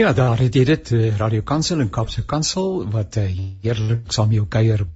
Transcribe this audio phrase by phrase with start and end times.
[0.00, 3.24] Ja, daar het jy dit eh, Radio Kansel en Kapse Kansel wat uh,
[3.60, 4.86] heerlik saam jou kuier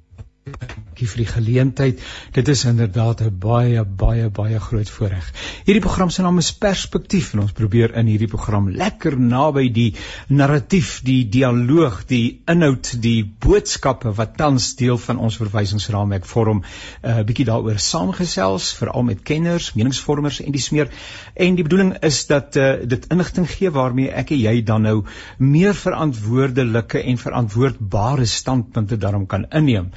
[0.94, 2.02] dankie vir die geleentheid.
[2.32, 5.32] Dit is inderdaad 'n baie baie baie groot voorreg.
[5.66, 9.94] Hierdie program se naam is Perspektief en ons probeer in hierdie program lekker naby die
[10.28, 16.64] narratief, die dialoog, die inhoud, die boodskappe wat tans deel van ons verwysingsraamwerk vorm, 'n
[17.08, 20.88] uh, eh, bietjie daaroor saamgesels, veral met kenners, meningsvormers en dis meer.
[21.34, 25.04] En die bedoeling is dat uh, dit inligting gee waarmee ek en jy dan nou
[25.38, 29.90] meer verantwoordelike en verantwoordbare standpunte daarom kan inneem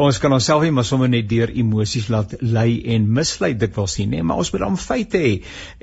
[0.00, 4.06] ons kan onsself nie maar sommer net deur emosies laat lei en mislei dikwels nie,
[4.14, 5.32] nee, maar ons moet dan feite hê.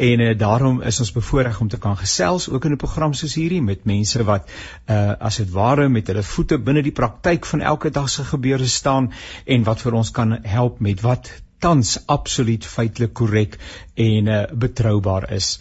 [0.09, 3.35] En uh, daarom is ons bevoorreg om te kan gesels ook in 'n program soos
[3.35, 4.49] hierdie met mense wat
[4.90, 8.67] uh as dit ware met hulle voete binne die praktyk van elke dag se gebeure
[8.67, 9.12] staan
[9.45, 13.57] en wat vir ons kan help met wat tans absoluut feitelik korrek
[13.97, 15.57] en uh, betroubaar is.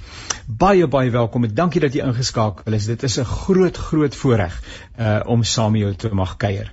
[0.46, 2.86] Baie baie welkom en dankie dat jy ingeskakel is.
[2.86, 4.62] Dit is 'n groot groot voorreg
[4.98, 6.72] uh om saam met jou te mag kuier.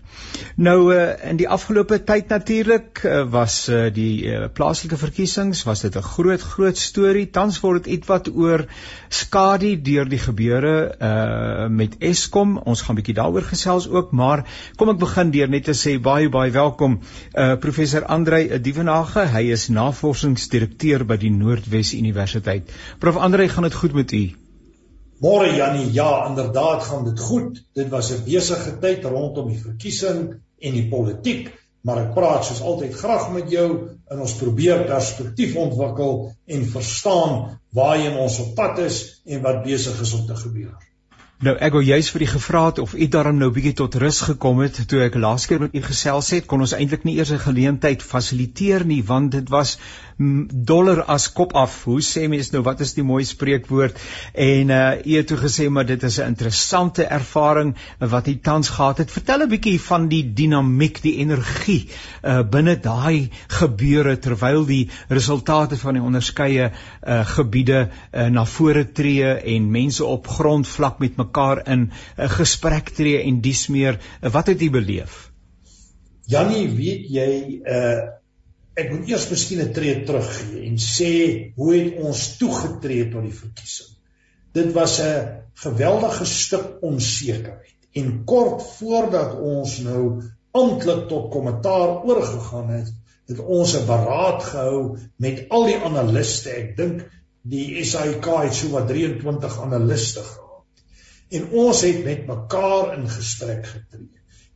[0.55, 5.81] Nou uh, in die afgelope tyd natuurlik uh, was uh, die uh, plaaslike verkiesings was
[5.81, 7.29] dit 'n groot groot storie.
[7.29, 8.65] Tans word dit ietwat oor
[9.09, 12.57] skadu deur die gebeure uh met Eskom.
[12.57, 15.99] Ons gaan 'n bietjie daaroor gesels ook, maar kom ek begin deur net te sê
[15.99, 16.99] baie baie welkom
[17.33, 19.25] uh professor Andrei Dievenage.
[19.33, 22.71] Hy is navorsingsdirekteur by die Noordwes Universiteit.
[22.99, 24.23] Prof Andrei, gaan dit goed met u?
[25.23, 27.61] Môre Jannie, ja, inderdaad gaan dit goed.
[27.73, 31.51] Dit was 'n besige tyd rondom die verkiesing en die politiek,
[31.81, 33.67] maar ek praat soos altyd graag met jou
[34.09, 40.01] en ons probeer perspektief ontwikkel en verstaan waarheen ons op pad is en wat besig
[40.01, 40.73] is om te gebeur.
[41.43, 44.21] Nou ek wou juist vir u gevra het of u daarom nou bietjie tot rus
[44.23, 47.33] gekom het toe ek laas keer met u gesels het, kon ons eintlik nie eers
[47.35, 49.73] 'n geleentheid fasiliteer nie want dit was
[50.17, 51.83] dollar as kop af.
[51.83, 53.97] Hoe sê mense nou wat is die mooi spreekwoord?
[54.33, 58.69] En uh u het toe gesê maar dit is 'n interessante ervaring wat u tans
[58.69, 59.11] gehad het.
[59.11, 61.89] Vertel 'n bietjie van die dinamiek, die energie
[62.23, 68.91] uh binne daai gebeure terwyl die resultate van die onderskeie uh gebiede uh, na vore
[68.91, 73.99] tree en mense op grondvlak met mekaar in 'n uh, gesprek tree en dies meer.
[74.21, 75.31] Uh, wat het u beleef?
[76.25, 78.22] Jannie, weet jy uh
[78.79, 81.13] ek moet eers miskien 'n tree terug gee en sê
[81.55, 83.91] hoe het ons toegetree tot die verkiesing.
[84.53, 92.69] Dit was 'n geweldige stuk onsekerheid en kort voordat ons nou amptelik tot kommentaar oorgegaan
[92.69, 92.89] het,
[93.27, 96.49] het ons 'n beraad gehou met al die analiste.
[96.49, 97.05] Ek dink
[97.41, 100.65] die SAIK het so wat 23 analiste gehad.
[101.29, 104.09] En ons het met mekaar in gesprek getree.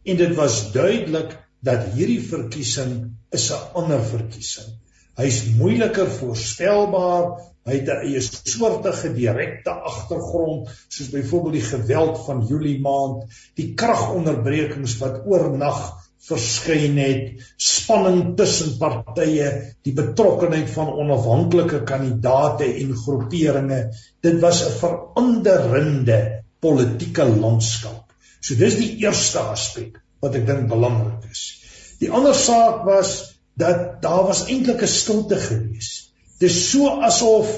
[0.04, 4.74] En dit was duidelik dat hierdie verkiesing is 'n ander verkiesing.
[5.18, 7.24] Hy's moeiliker voorspelbaar,
[7.66, 13.24] hy het 'n eie soortige direkte agtergrond, soos byvoorbeeld die geweld van Julie maand,
[13.56, 22.96] die kragonderbrekings wat oornag verskyn het, spanning tussen partye, die betrokkeheid van onafhanklike kandidaate en
[22.96, 23.94] groeperinge.
[24.22, 28.14] Dit was 'n veranderende politieke landskap.
[28.42, 31.57] So dis die eerste aspek wat ek dink belangrik is.
[32.02, 36.14] Die ander saak was dat daar was eintlik 'n stilte gewees.
[36.40, 37.50] Dis so asof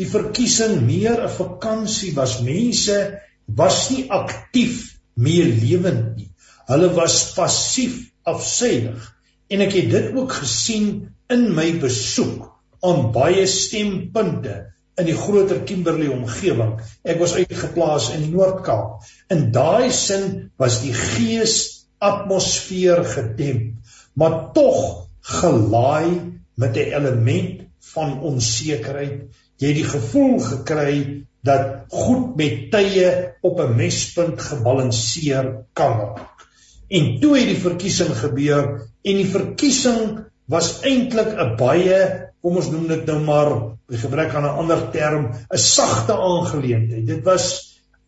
[0.00, 2.40] die verkiesing meer 'n vakansie was.
[2.40, 6.30] Mense was nie aktief meer lewend nie.
[6.66, 9.12] Hulle was passief afsydig.
[9.48, 12.48] En ek het dit ook gesien in my besoek
[12.80, 16.80] aan baie stempunte in die groter Kimberley omgewing.
[17.04, 19.04] Ek was uitgeplaas in die Noord-Kaap.
[19.28, 23.74] In daai sin was die gees atmosfeer gedemp,
[24.14, 27.62] maar tog gelaai met 'n element
[27.92, 29.28] van onsekerheid.
[29.56, 36.36] Jy het die gevoel gekry dat goed met tye op 'n mespunt gebalanseer kan raak.
[36.88, 38.64] En toe het die verkiesing gebeur
[39.02, 42.00] en die verkiesing was eintlik 'n baie,
[42.42, 43.50] kom ons noem dit nou maar,
[43.88, 47.06] by gebrek aan 'n ander term, 'n sagte aangeleentheid.
[47.06, 47.46] Dit was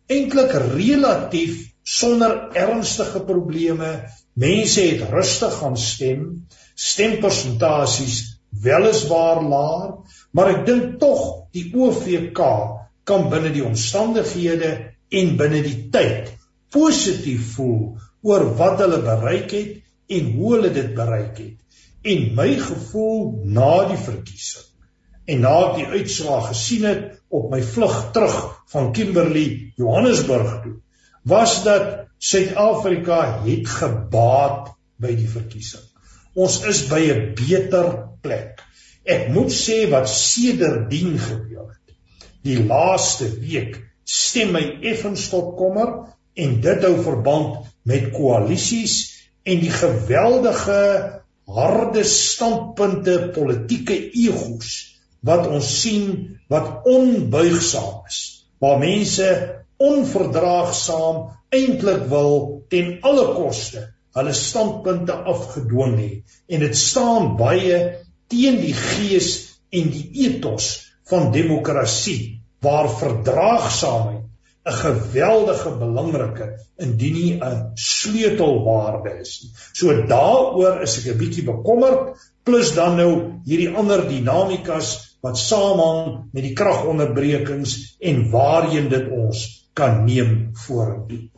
[0.07, 3.91] eintlik relatief sonder ernstige probleme.
[4.39, 6.25] Mense het rustig gaan stem.
[6.75, 8.19] Stempersentasies
[8.63, 12.41] weliswaar laag, maar ek dink tog die OVK
[13.09, 14.71] kan binne die omstandighede
[15.21, 16.31] en binne die tyd
[16.73, 21.85] positief voel oor wat hulle bereik het en hoe hulle dit bereik het.
[22.09, 23.23] En my gevoel
[23.59, 24.69] na die verkiesing
[25.29, 28.37] en na ek die uitslae gesien het op my vlug terug
[28.73, 30.77] van Kimberley Johannesburg toe
[31.29, 35.85] was dat Suid-Afrika het gebaat by die verkiesing.
[36.35, 38.63] Ons is by 'n beter plek.
[39.05, 41.95] Ek moet sê wat sedertdien gebeur het.
[42.43, 48.97] Die laaste week stem my effens tot kommer en dit hou verband met koalisies
[49.45, 50.83] en die geweldige
[51.49, 58.21] harde standpunte politieke egos wat ons sien wat onbuigsaam is
[58.61, 61.23] waar mense onverdraagsaam
[61.55, 63.85] eintlik wil ten alle koste
[64.19, 67.79] hulle standpunte afgedwing het en dit staan baie
[68.33, 69.31] teen die gees
[69.71, 70.71] en die ethos
[71.11, 74.25] van demokrasie waar verdraagsaamheid
[74.69, 76.47] 'n geweldige belangrike
[76.85, 79.53] indien nie 'n sleutelwaarde is nie.
[79.73, 83.13] So daaroor is ek 'n bietjie bekommerd plus dan nou
[83.45, 91.29] hierdie ander dinamikas wat saamhang met die kragonderbrekings en waarheen dit ons kan neem vorentoe.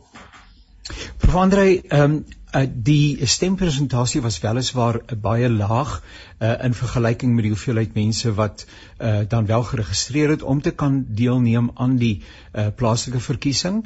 [1.23, 2.21] Prof Andre, ehm um,
[2.57, 8.65] uh, die stempresentasie was weliswaar baie laag uh, in vergelyking met die hoeveelheid mense wat
[8.67, 13.85] uh, dan wel geregistreer het om te kan deelneem aan die uh, plaaslike verkiesing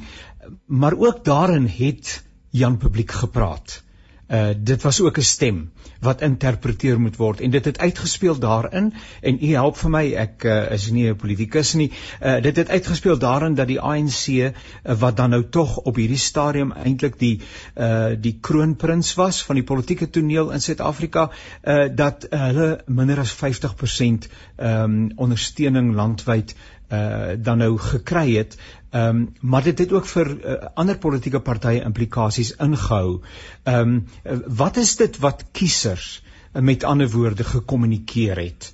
[0.65, 2.23] maar ook daarin het
[2.55, 3.83] Jan publiek gepraat.
[4.27, 7.41] Uh dit was ook 'n stem wat interpreteer moet word.
[7.41, 11.15] En dit het uitgespeel daarin en u help vir my ek uh, is nie 'n
[11.15, 11.91] politikus nie.
[12.21, 14.49] Uh dit het uitgespeel daarin dat die ANC uh,
[14.83, 17.41] wat dan nou tog op hierdie stadium eintlik die
[17.77, 21.29] uh die kroonprins was van die politieke toneel in Suid-Afrika
[21.63, 26.55] uh dat uh, hulle minder as 50% ehm um, ondersteuning landwyd
[26.91, 28.57] uh dan nou gekry het
[28.95, 33.21] Ehm um, maar dit het ook vir uh, ander politieke partye implikasies ingehou.
[33.63, 38.73] Ehm um, wat is dit wat kiesers uh, met ander woorde gekommunikeer het?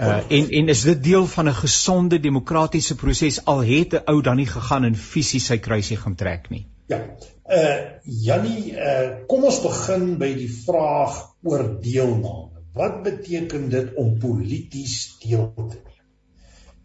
[0.00, 4.22] Uh en en is dit deel van 'n gesonde demokratiese proses al het 'n ou
[4.22, 6.66] dan nie gegaan en fisies sy kruisie gaan trek nie?
[6.86, 7.00] Ja.
[7.46, 12.58] Uh Jannie, uh kom ons begin by die vraag oor deelname.
[12.74, 15.89] Wat beteken dit om polities deel te neem?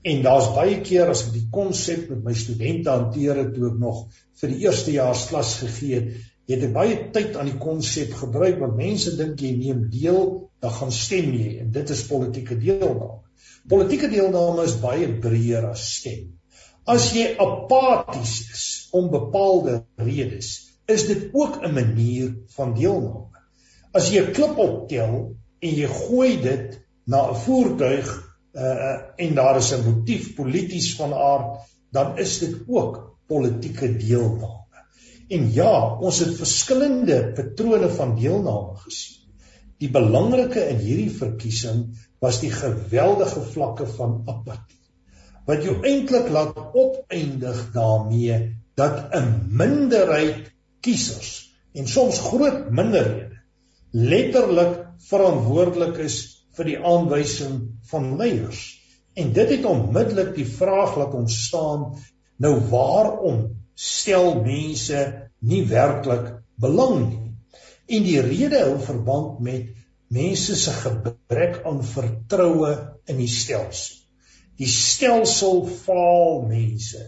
[0.06, 3.78] En daar's baie keer as ek die konsep met my studente hanteer het toe ek
[3.82, 4.04] nog
[4.42, 6.12] vir die eerste jaar klas gegee het,
[6.52, 10.20] het ek baie tyd aan die konsep gebruik want mense dink jy neem deel,
[10.62, 13.24] dan gaan stem jy en dit is politieke deelname.
[13.70, 16.36] Politieke deelname is baie breër as stem.
[16.86, 20.52] As jy apaties is om bepaalde redes,
[20.86, 23.42] is dit ook 'n manier van deelname.
[23.92, 28.25] As jy 'n klip optel en jy gooi dit na 'n voertuig
[28.56, 31.60] uh, en daar is 'n motief polities van aard,
[31.92, 34.64] dan is dit ook politieke deelname.
[35.28, 39.22] En ja, ons het verskillende patrone van deelname gesien.
[39.78, 44.82] Die belangrike in hierdie verkiesing was die geweldige vlakke van apatie.
[45.46, 53.36] Wat jou eintlik laat opeindig daarmee dat 'n minderheid kiesers en soms groot minderhede
[53.92, 57.60] letterlik verantwoordelik is vir die aanwysing
[57.92, 58.64] van leiers.
[59.16, 61.94] En dit het onmiddellik die vraag laat ontstaan,
[62.38, 65.04] nou waarom stel mense
[65.40, 67.32] nie werklik belang nie?
[67.86, 69.76] En die rede hou verband met
[70.16, 72.72] mense se gebrek aan vertroue
[73.10, 74.02] in die stelsel.
[74.56, 77.02] Die stelsel faal mense.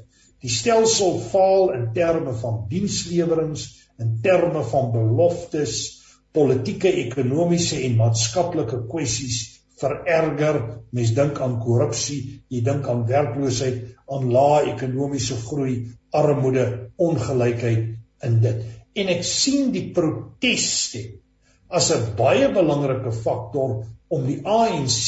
[0.43, 5.96] Die stelsel faal in terme van dienslewerings, in terme van beloftes,
[6.37, 9.39] politieke, ekonomiese en maatskaplike kwessies
[9.81, 10.61] vererger.
[10.95, 12.21] Mens dink aan korrupsie,
[12.53, 15.77] jy dink aan werkloosheid, aan lae ekonomiese groei,
[16.15, 16.67] armoede,
[16.97, 18.65] ongelykheid in dit.
[18.97, 21.03] En ek sien die proteste
[21.67, 25.05] as 'n baie belangrike faktor om die ANC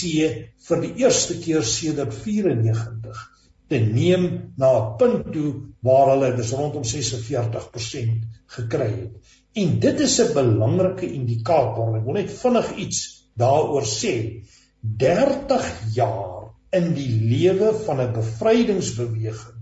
[0.67, 3.21] vir die eerste keer sedert 94
[3.69, 4.25] te neem
[4.57, 5.51] na 'n punt toe
[5.87, 8.23] waar hulle dis rondom 46%
[8.57, 9.38] gekry het.
[9.53, 11.95] En dit is 'n belangrike indikator.
[11.97, 12.99] Ek wil net vinnig iets
[13.35, 14.43] daaroor sê.
[14.81, 19.57] 30 jaar in die lewe van 'n bevrydingsbeweging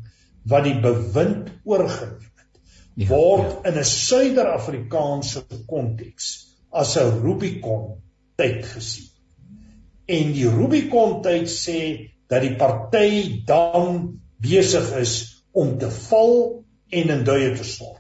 [0.48, 2.60] wat die bewind oorgeneem het,
[2.96, 3.72] ja, word ja.
[3.72, 6.28] in 'n Suider-Afrikaanse konteks
[6.70, 8.02] as 'n Rubicon
[8.36, 9.10] tyd gesien.
[10.06, 11.80] En die Rubicon tyd sê
[12.28, 17.97] dat die party dan besig is om te val en in duie te stort.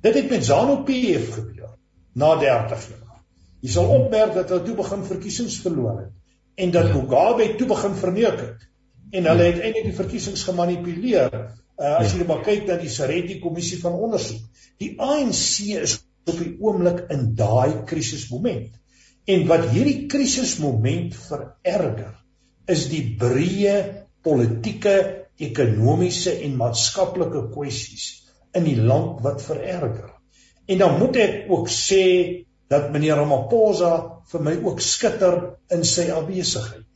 [0.00, 1.72] Dit het met ZANU-PF gebeur
[2.16, 3.20] na 30 jaar.
[3.60, 6.16] Jy sal opmerk dat hulle toe begin verkiesings verloor het
[6.60, 6.94] en dat ja.
[6.96, 8.68] Mugabe toe begin verneek het
[9.16, 11.34] en hulle het eintlik die verkiesings gemanipuleer.
[11.80, 12.20] Uh, as ja.
[12.20, 14.42] jy maar kyk na die Saretti kommissie van ondersoek,
[14.80, 15.96] die ANC is
[16.28, 18.72] op die oomblik in daai krisismoment.
[19.28, 22.12] En wat hierdie krisismoment vererger,
[22.68, 23.76] is die breë
[24.24, 24.96] politieke,
[25.40, 28.19] ekonomiese en maatskaplike kwessies
[28.56, 30.10] in die land wat vererger.
[30.70, 32.04] En dan moet ek ook sê
[32.70, 33.92] dat meneer Ramaphosa
[34.30, 35.38] vir my ook skitter
[35.74, 36.86] in sy afwesigheid.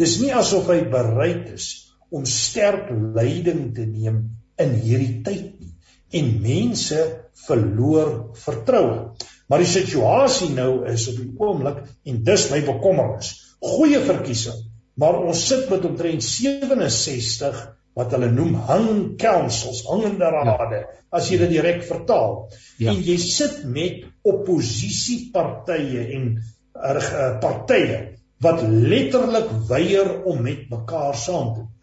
[0.00, 1.68] Dis nie asof hy bereid is
[2.10, 4.22] om sterk leiding te neem
[4.60, 5.74] in hierdie tyd nie
[6.18, 7.02] en mense
[7.46, 8.10] verloor
[8.42, 9.12] vertroue.
[9.50, 13.32] Maar die situasie nou is op die oomblik en dis my bekommernis.
[13.62, 14.58] Goeie verkiesing,
[14.98, 17.60] maar ons sit met omtrent 67
[18.00, 20.44] wat hulle noem hang councils, hangende ja.
[20.44, 21.00] rade, ja.
[21.12, 22.38] as jy dit direk vertaal.
[22.80, 22.94] Ja.
[22.94, 28.00] En jy sit met oppositiepartye en uh, partye
[28.40, 31.76] wat letterlik weier om met mekaar saam te werk.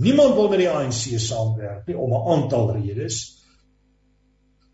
[0.00, 3.18] Niemand wil met die ANC saamwerk nie om 'n aantal redes.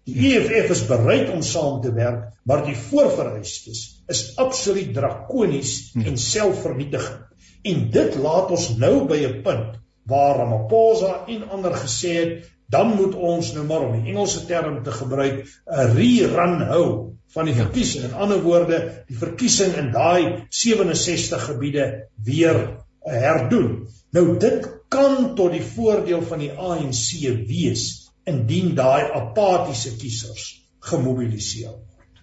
[0.06, 6.04] Die EFF is bereid om saam te werk, maar die voorvereistes is absoluut drakonies ja.
[6.06, 7.26] en selfvernietigend.
[7.62, 9.74] En dit laat ons nou by 'n punt
[10.06, 14.80] waar Ramaphosa en ander gesê het dan moet ons nou maar om die Engelse term
[14.82, 16.86] te gebruik 'n rerun hou
[17.34, 17.62] van die ja.
[17.62, 18.04] verkiesing.
[18.04, 22.58] In ander woorde, die verkiesing in daai 67 gebiede weer
[23.00, 23.86] herdoen.
[24.10, 30.46] Nou dit kan tot die voordeel van die ANC wees indien daai apatiese kiesers
[30.78, 32.22] gemobiliseer word.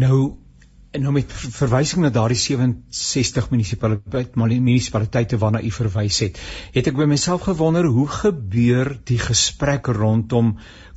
[0.00, 0.18] Nou
[0.94, 6.38] en nou met verwysing na daardie 67 munisipaliteite munisipaliteite waarna u verwys het,
[6.76, 10.54] het ek by myself gewonder hoe gebeur die gesprek rondom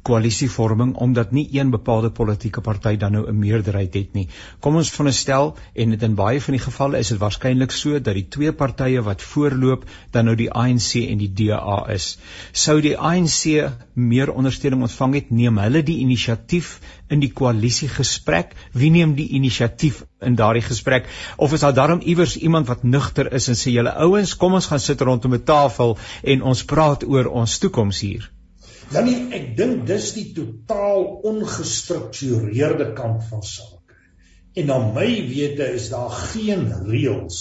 [0.08, 4.28] koalisievorming omdat nie een bepaalde politieke party dan nou 'n meerderheid het nie.
[4.60, 8.14] Kom ons veronderstel en dit in baie van die gevalle is dit waarskynlik so dat
[8.14, 12.18] die twee partye wat voorloop dan nou die ANC en die DA is.
[12.52, 18.56] Sou die ANC meer ondersteuning ontvang het, neem hulle die inisiatief in die koalisiegesprek?
[18.72, 21.08] Wie neem die inisiatief in daardie gesprek?
[21.38, 24.72] Of is daar daarom iewers iemand wat nugter is en sê julle ouens, kom ons
[24.72, 28.37] gaan sit rondom 'n tafel en ons praat oor ons toekoms hier?
[28.88, 33.98] Janie, ek dink dis die totaal ongestruktureerde kant van sake.
[34.56, 37.40] En na my wete is daar geen reëls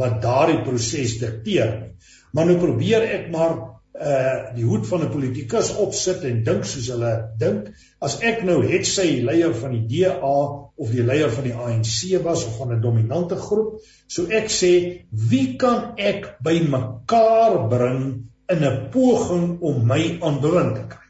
[0.00, 1.90] wat daardie proses dikteer nie.
[2.32, 3.58] Maar nou probeer ek maar
[3.98, 7.68] uh die hoed van 'n politikus opsit en dink soos hulle dink.
[8.00, 10.38] As ek nou het sy leier van die DA
[10.72, 14.72] of die leier van die ANC was of van 'n dominante groep, so ek sê,
[15.10, 21.08] wie kan ek bymekaar bring in 'n poging om my aan bewind te kry.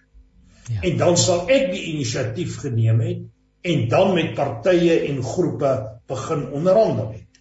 [0.69, 0.81] Ja.
[0.81, 3.19] En dan sal ek die inisiatief geneem het
[3.63, 7.41] en dan met partye en groepe begin onderhandel het.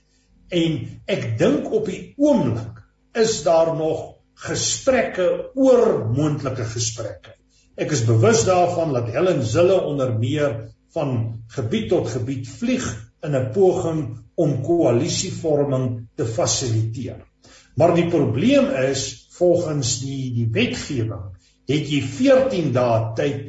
[0.50, 7.34] En ek dink op die oomblik is daar nog gesprekke oor moontlike gesprekke.
[7.78, 12.86] Ek is bewus daarvan dat Helen Zille onder meer van gebied tot gebied vlieg
[13.26, 17.26] in 'n poging om koalisievorming te fasiliteer.
[17.76, 21.26] Maar die probleem is volgens die die wetgewing
[21.68, 23.42] het jy 14 dae tyd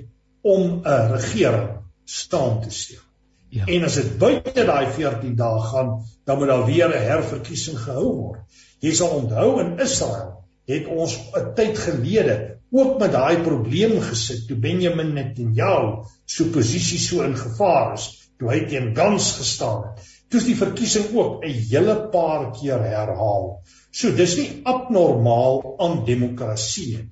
[0.43, 3.05] om 'n regering staan te stel.
[3.49, 3.65] Ja.
[3.65, 8.13] En as dit buite daai 14 dae gaan, dan moet daar weer 'n herverkiesing gehou
[8.17, 8.41] word.
[8.81, 14.47] Jy sal onthou in Israel het ons 'n tyd gelede ook met daai probleem gesit
[14.49, 20.05] toe Benjamin Netanyahu so posisie so in gevaar is, toe hy teen Gans gestaan het.
[20.29, 23.63] Toe die verkiesing ook 'n hele paar keer herhaal.
[23.91, 27.09] So dis nie abnormaal aan demokrasie nie.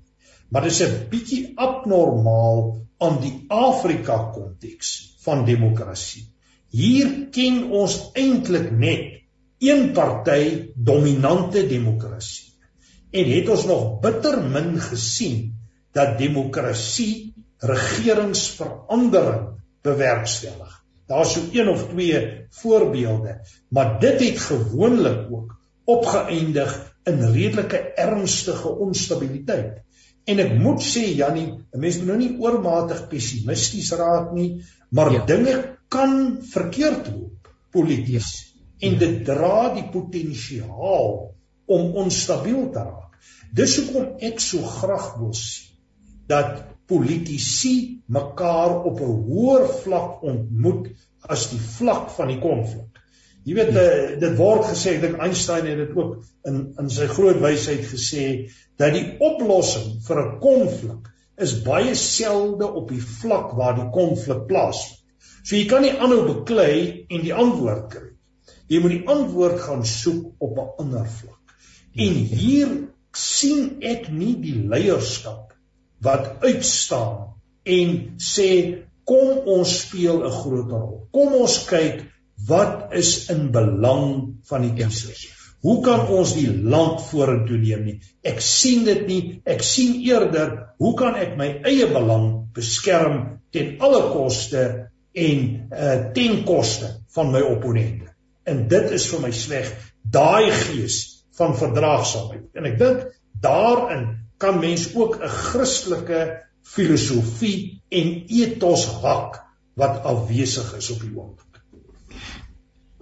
[0.51, 2.59] Maar dis 'n bietjie abnormaal
[2.99, 6.25] aan die Afrika konteks van demokrasie.
[6.71, 9.23] Hier ken ons eintlik net
[9.59, 12.53] een party dominante demokrasie.
[13.11, 15.55] En het ons nog bitter min gesien
[15.93, 20.86] dat demokrasie regeringsverandering bewerkstellig.
[21.07, 26.73] Daar's so een of twee voorbeelde, maar dit het gewoonlik ook opgeëindig
[27.07, 29.83] in redelike ernstige onstabiliteit.
[30.27, 35.13] En ek moet sê Jannie, 'n mens moet nou nie oormatig pessimisties raak nie, maar
[35.13, 35.25] ja.
[35.25, 35.55] dinge
[35.89, 38.89] kan verkeerd loop polities ja.
[38.89, 41.13] en dit dra die potensiaal
[41.67, 43.15] om onstabiel te raak.
[43.55, 45.79] Dis hoekom ek so graag wil sien
[46.27, 50.89] dat politici mekaar op 'n hoër vlak ontmoet
[51.21, 53.03] as die vlak van die konflik.
[53.47, 56.17] Jy weet uh, dit word gesê, ek dink Einstein het dit ook
[56.51, 58.25] in in sy groot wysheid gesê
[58.79, 61.13] dat die oplossing vir 'n konflik
[61.47, 65.03] is baie selde op die vlak waar die konflik plaasvind.
[65.47, 68.09] So jy kan nie aanhou beklei en die antwoord kry.
[68.67, 71.55] Jy moet die antwoord gaan soek op 'n ander vlak.
[71.95, 72.73] En hier
[73.13, 75.46] sien ek nie die leierskap
[76.05, 77.35] wat uitstaan
[77.67, 78.51] en sê
[79.07, 81.09] kom ons speel 'n groter rol.
[81.13, 82.05] Kom ons kyk
[82.47, 85.27] wat is in belang van die kiesers?
[85.63, 88.01] Hoe kan ons die land vorentoe neem nie?
[88.23, 89.23] Ek sien dit nie.
[89.45, 96.13] Ek sien eerder hoe kan ek my eie belang beskerm ten alle koste en uh
[96.15, 98.13] ten koste van my opponente.
[98.47, 99.73] En dit is vir my sleg
[100.03, 102.47] daai gees van verdraagsaamheid.
[102.55, 103.07] En ek dink
[103.43, 104.07] daarin
[104.39, 106.23] kan mens ook 'n Christelike
[106.63, 109.43] filosofie en ethos hak
[109.75, 111.61] wat afwesig is op die oomblik.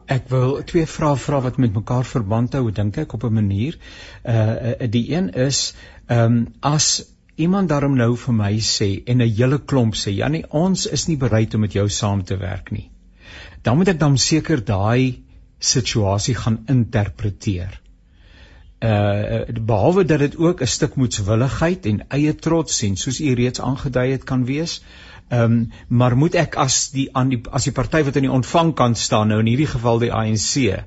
[0.07, 3.79] Ek wil twee vrae vra wat met mekaar verband hou, dink ek op 'n manier.
[4.25, 5.75] Uh die een is
[6.07, 10.45] ehm um, as iemand daarom nou vir my sê en 'n hele klomp sê, Janie,
[10.51, 12.91] ons is nie bereid om met jou saam te werk nie.
[13.63, 15.23] Dan moet ek dan seker daai
[15.59, 17.81] situasie gaan interpreteer.
[18.85, 23.61] Uh behalwe dat dit ook 'n stuk moedswilligheid en eie trots en soos u reeds
[23.61, 24.83] aangedui het kan wees.
[25.29, 28.31] Ehm um, maar moet ek as die aan die as die party wat aan die
[28.39, 30.85] ontvangkant staan nou in hierdie geval die ANC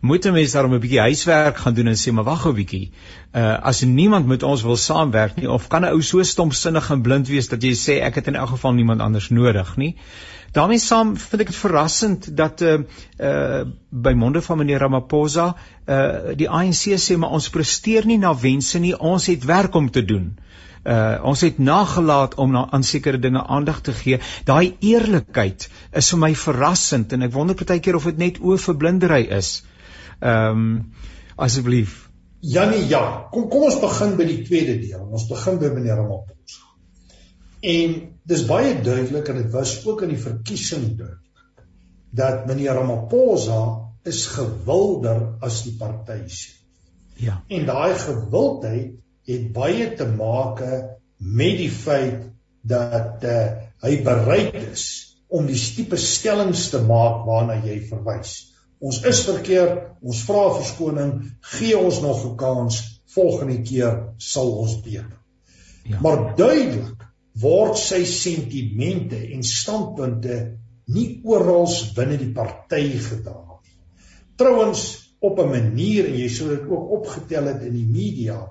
[0.00, 2.90] moet 'n mens daarom 'n bietjie huiswerk gaan doen en sê maar wag 'n bietjie.
[3.34, 7.02] Uh as niemand met ons wil saamwerk nie of kan 'n ou so stomsinnig en
[7.02, 9.96] blind wees dat jy sê ek het in elk geval niemand anders nodig nie.
[10.52, 12.76] Daarmee saam vind ek dit verrassend dat uh
[13.18, 15.46] uh by monde van meneer Ramaphosa
[15.86, 19.90] uh die ANC sê maar ons presteer nie na wense nie, ons het werk om
[19.90, 20.32] te doen.
[20.84, 24.20] Uh ons het nagelaat om na aan sekere dinge aandag te gee.
[24.44, 29.60] Daai eerlikheid is vir my verrassend en ek wonder partykeer of dit net oorverblindery is.
[30.20, 30.92] Ehm um,
[31.36, 32.08] asseblief.
[32.40, 35.04] Janie, ja, kom kom ons begin by die tweede deel.
[35.04, 36.69] Ons begin by meneer Ramaphosa.
[37.60, 41.18] En dis baie duidelik en dit was ook in die verkiesing duidelik
[42.10, 43.60] dat meneer Ramaphosa
[44.08, 46.56] is gewilder as die party sê.
[47.20, 47.36] Ja.
[47.52, 48.96] En daai gewildheid
[49.28, 50.62] het baie te maak
[51.20, 52.24] met die feit
[52.66, 53.36] dat uh,
[53.84, 54.86] hy bereid is
[55.30, 58.32] om die tipe stellings te maak waarna jy verwys.
[58.80, 61.12] Ons is verkeerd, ons vra verskoning,
[61.54, 62.80] gee ons nog 'n kans,
[63.14, 65.18] volgende keer sal ons beter.
[65.84, 66.00] Ja.
[66.00, 70.38] Maar duidelik word sy sentimente en standpunte
[70.90, 73.76] nie oral binne die party gedra nie.
[74.36, 74.82] Trouwens
[75.20, 78.48] op 'n manier en jy sou dit ook opgetel het in die media,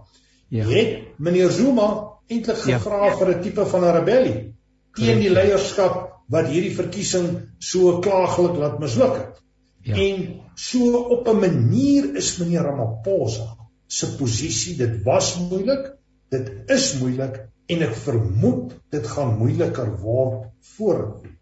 [0.50, 0.66] ja.
[0.66, 3.18] het meneer Zuma eintlik gevra ja.
[3.18, 4.56] vir 'n tipe van 'n rebellie
[4.94, 7.28] teen die leierskap wat hierdie verkiesing
[7.60, 9.36] so klaaglik laat misluk het.
[9.82, 9.96] Ja.
[9.96, 15.98] En so op 'n manier is meneer Ramaphosa se posisie, dit was moeilik,
[16.30, 21.36] dit is moeilik en ek vermoed dit gaan moeiliker word vorentoe.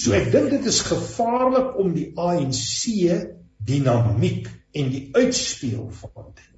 [0.00, 2.90] So ek dink dit is gevaarlik om die ANC
[3.64, 6.54] dinamiek en die uitspeel van dit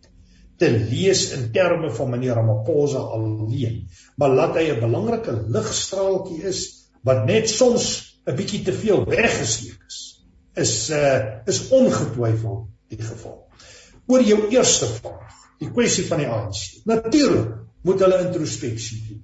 [0.57, 3.83] te lees in terme van meneer Ramaphosa alleen,
[4.17, 6.61] maar laat hy 'n belangrike ligstraaltjie is
[7.05, 9.99] wat net soms 'n bietjie te veel weggesteek is.
[10.55, 13.45] Is uh is ongetwyfeld die geval.
[14.07, 16.81] Oor jou eerste vraag, die kwessie van die ANC.
[16.85, 19.23] Natuurlik moet hulle introspeksie doen.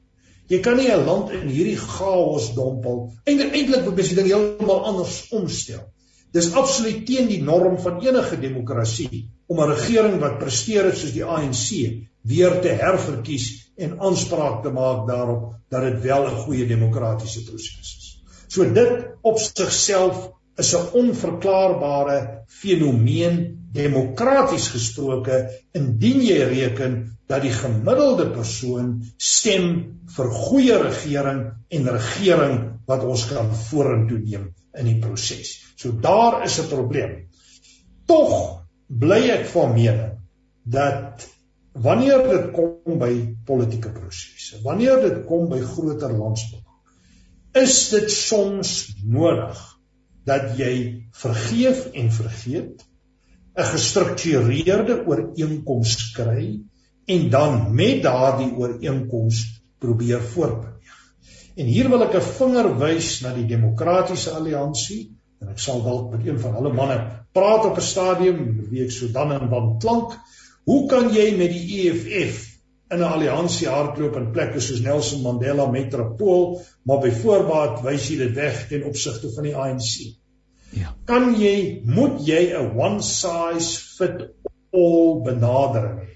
[0.49, 4.85] Jy kan nie 'n land in hierdie chaos dompel eintlik eintlik moet jy ding heeltemal
[4.85, 5.89] anders omstel.
[6.33, 11.13] Dis absoluut teen die norm van enige demokrasie om 'n regering wat presteer het soos
[11.13, 11.69] die ANC
[12.23, 17.97] weer te herverkies en aanspraak te maak daarop dat dit wel 'n goeie demokratiese proses
[17.99, 18.23] is.
[18.49, 25.39] So dit op sigself is 'n onverklaarbare fenomeen demokraties gesproke
[25.77, 26.97] indien jy reken
[27.31, 29.69] dat die gemiddelde persoon stem
[30.17, 32.57] vir goeie regering en regering
[32.89, 35.55] wat ons kan vorentoe neem in die proses.
[35.77, 37.29] So daar is 'n probleem.
[38.07, 40.19] Tog bly ek van mening
[40.65, 41.29] dat
[41.73, 43.13] wanneer dit kom by
[43.47, 46.65] politieke prosesse, wanneer dit kom by groter landsbelang,
[47.55, 49.59] is dit soms nodig
[50.25, 52.82] dat jy vergeef en vergeet
[53.55, 56.61] 'n gestruktureerde ooreenkoms kry
[57.05, 59.43] en dan met daardie ooreenkoms
[59.79, 61.01] probeer voortbeweeg.
[61.57, 65.03] En hier wil ek 'n vinger wys na die demokratiese alliansie
[65.41, 66.99] en ek sal dalk met een van hulle manne
[67.33, 70.17] praat op 'n stadium wie ek so dan en dan klank.
[70.65, 72.49] Hoe kan jy met die EFF
[72.91, 78.17] in 'n alliansie hardloop in plekke soos Nelson Mandela Metropool, maar by voorbaat wys jy
[78.17, 80.22] dit weg ten opsigte van die ANC.
[80.73, 80.95] Ja.
[81.05, 84.29] Kan jy moet jy 'n one size fit
[84.73, 86.13] all benadering hê?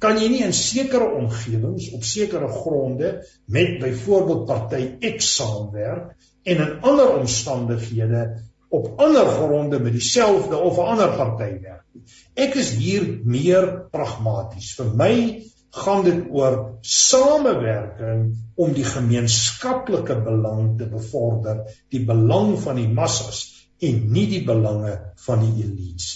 [0.00, 3.10] Kan jy nie in sekere omgewings op sekere gronde
[3.46, 4.82] met byvoorbeeld party
[5.16, 8.22] X saamwerk en in ander omstandighede
[8.70, 12.02] op ander gronde met dieselfde of 'n ander party werk nie?
[12.34, 14.74] Ek is hier meer pragmaties.
[14.74, 22.76] Vir my gaan dit oor samewerking om die gemeenskaplike belang te bevorder, die belang van
[22.76, 26.10] die massas en nie die belange van die elites.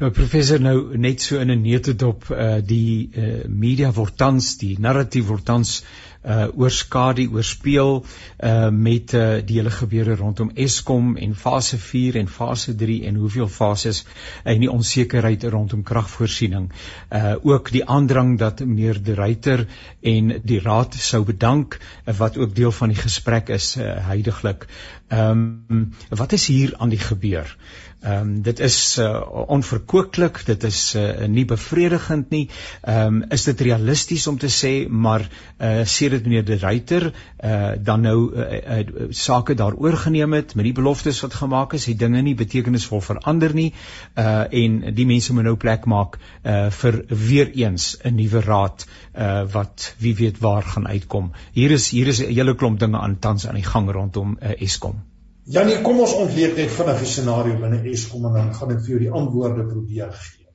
[0.00, 4.76] Nou professor nou net so in 'n neutedop uh die uh media word tans die
[4.78, 5.82] narratief word tans
[6.22, 8.04] uh oorskadu, oorspeel
[8.44, 13.14] uh met uh die hele gebeure rondom Eskom en fase 4 en fase 3 en
[13.14, 14.04] hoeveel fases
[14.44, 16.70] en die onsekerheid rondom kragvoorsiening.
[17.08, 19.66] Uh ook die aandrang dat meneer De Ruyter
[20.00, 24.66] en die raad sou bedank uh, wat ook deel van die gesprek is uh, heidaglik.
[25.08, 27.56] Ehm um, wat is hier aan die gebeur?
[28.00, 32.46] Ehm um, dit is uh, onverkooklik, dit is uh, nie bevredigend nie.
[32.80, 35.26] Ehm um, is dit realisties om te sê maar
[35.58, 37.10] uh sê dit meneer De Ruyter
[37.44, 38.46] uh dan nou uh,
[38.78, 43.04] uh, sake daar oorgeneem het met die beloftes wat gemaak is, het dinge nie betekenisvol
[43.04, 43.74] verander nie.
[44.16, 48.86] Uh en die mense moet nou plek maak uh vir weer eens 'n nuwe raad
[49.12, 51.32] uh wat wie weet waar gaan uitkom.
[51.52, 54.56] Hier is hier is 'n hele klomp dinge aan tans aan die gang rondom uh,
[54.56, 55.09] Eskom.
[55.50, 58.92] Janie, kom ons ontleed net vinnig die scenario binne Eskom en dan gaan ek vir
[58.92, 60.46] jou die antwoorde probeer gee.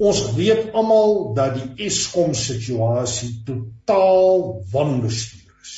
[0.00, 4.42] Ons weet almal dat die Eskom situasie totaal
[4.74, 5.72] wanbestuur is.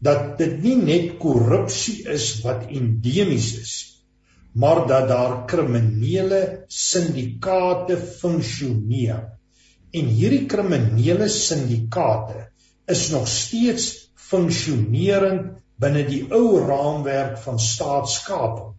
[0.00, 3.74] Dat dit nie net korrupsie is wat endemies is,
[4.56, 6.40] maar dat daar kriminele
[6.72, 9.20] syndikaate funksioneer.
[9.92, 12.48] En hierdie kriminele syndikaate
[12.88, 13.92] is nog steeds
[14.30, 18.74] funksionerend binne die ou raamwerk van staatskaping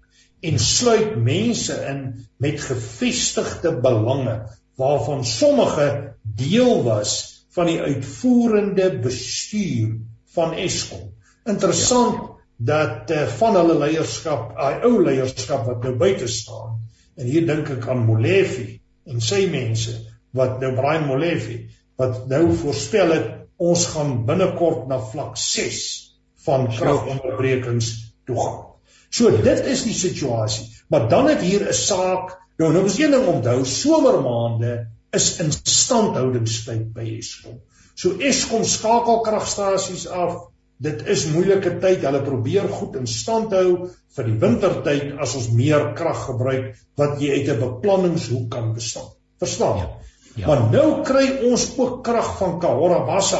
[0.47, 2.01] en sluit mense in
[2.41, 4.37] met gevestigde belange
[4.77, 7.13] waarvan sommige deel was
[7.57, 9.95] van die uitvoerende bestuur
[10.33, 11.13] van Eskom.
[11.45, 12.33] Interessant ja.
[12.57, 16.77] dat uh, van hulle leierskap, daai ou leierskap wat nou buite staan
[17.17, 18.67] en hier dink ek aan Molefe
[19.09, 19.93] en sy mense
[20.37, 21.63] wat nou Brian Molefe
[21.97, 26.06] wat nou voorspel het ons gaan binnekort na vlak 6
[26.47, 27.91] van kragonderbrekings
[28.25, 28.65] toe gaan.
[29.09, 30.67] So dit is die situasie.
[30.91, 36.93] Maar dan het hier 'n saak, nou nou is een ding onthou, somermaande is instandhoudingstyd
[36.93, 37.61] by Eskom.
[37.95, 40.47] So Eskom skakel kragstasies af.
[40.77, 42.03] Dit is moeilike tyd.
[42.05, 47.21] Hulle probeer goed in stand hou vir die wintertyd as ons meer krag gebruik wat
[47.21, 49.09] jy uit 'n beplanningshoek kan bestaan.
[49.39, 49.77] Verstaan?
[49.77, 49.97] Ja.
[50.37, 50.47] Ja.
[50.47, 53.39] Maar nou kry ons ook krag van Kahora Bassa.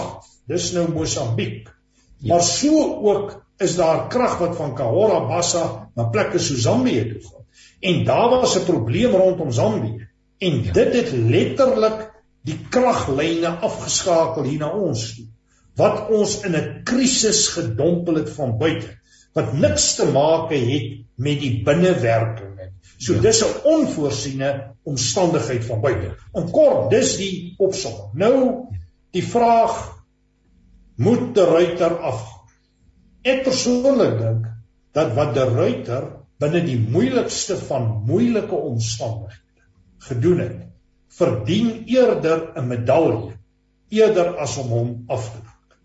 [0.49, 1.69] Dis nou Mosambiek.
[2.17, 2.33] Ja.
[2.33, 7.21] Maar so ook is daar krag wat van Kahora Bassa na plekke so Zambië toe
[7.21, 7.45] gaan.
[7.79, 10.07] En daar was 'n probleem rondom Zambië.
[10.37, 10.71] En ja.
[10.71, 15.25] dit het letterlik die kraglyne afgeskakel hier na ons toe.
[15.75, 18.97] Wat ons in 'n krisis gedompel het van buite
[19.37, 22.71] wat niks te maak het met die binnewerking nie.
[22.97, 23.21] So ja.
[23.21, 26.15] dis 'n onvoorsiene omstandigheid van buite.
[26.33, 28.13] In kort, dis die opsomming.
[28.13, 28.65] Nou
[29.11, 29.96] die vraag
[30.97, 32.23] moet die ruiter af.
[33.27, 34.47] Ek persoonlik dink
[34.97, 36.07] dat wat die ruiter
[36.41, 39.65] binne die moeilikste van moeilike omstandighede
[40.07, 40.57] gedoen het,
[41.17, 43.37] verdien eerder 'n medalje
[43.89, 45.77] eerder as om hom af te dank.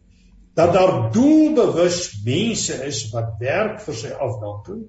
[0.55, 4.89] Dat daar doelbewus mense is wat werk vir sy afdanking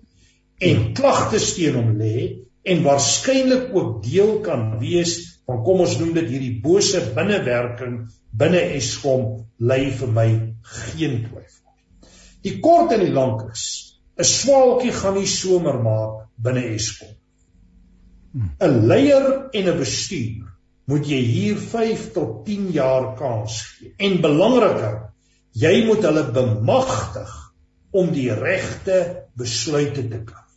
[0.59, 6.13] en klagtes teen hom lê en waarskynlik ook deel kan wees van kom ons noem
[6.15, 7.97] dit hierdie bose binnewerking
[8.31, 9.25] binne Eskom
[9.59, 10.27] lê vir my
[10.93, 11.73] geen twyfel.
[12.43, 13.65] Die kort en die lank is
[14.19, 17.13] 'n swaalkie gaan nie somer maak binne Eskom.
[18.35, 20.47] 'n Leier en 'n bestuur
[20.87, 23.93] moet jy hier 5 tot 10 jaar kans gee.
[23.97, 25.13] En belangriker,
[25.51, 27.31] jy moet hulle bemagtig
[27.91, 30.47] om die regte besluite te kan.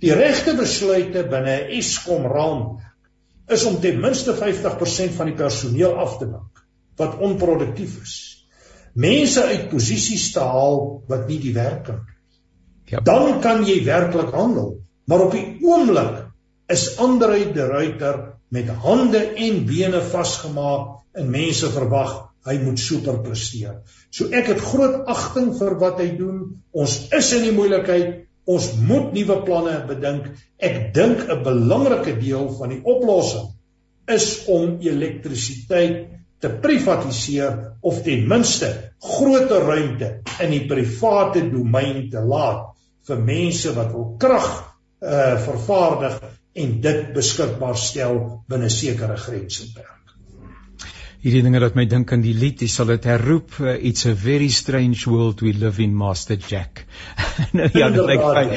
[0.00, 2.91] Die regte besluite binne Eskom raamwerk
[3.52, 6.62] is om ten minste 50% van die personeel af te dank
[7.00, 8.16] wat onproduktief is.
[8.92, 12.18] Mense uit posisies te haal wat nie die werk kan doen.
[12.92, 13.00] Ja.
[13.00, 14.74] Dan kan jy werklik handel,
[15.08, 16.26] maar op die oomblik
[16.72, 18.18] is Andrei de Ruyter
[18.52, 22.12] met hande en bene vasgemaak en mense verwag
[22.48, 23.78] hy moet super presteer.
[24.10, 26.42] So ek het groot agting vir wat hy doen.
[26.74, 28.24] Ons is in die moeilikheid.
[28.50, 30.26] Ons moet nuwe planne bedink.
[30.58, 33.52] Ek dink 'n belangrike deel van die oplossing
[34.10, 36.08] is om elektrisiteit
[36.42, 40.10] te privatiseer of ten minste groter ruimte
[40.42, 42.72] in die private domein te laat
[43.06, 44.50] vir mense wat wil krag
[45.02, 46.20] uh vervaardig
[46.62, 50.01] en dit beskikbaar stel binne sekere grense per
[51.22, 54.12] hierdie dinge wat my dink aan die lied, jy sal dit herroep, uh, it's a
[54.18, 56.82] very strange world we live in Master Jack.
[57.58, 58.50] nou ja, dit lyk vir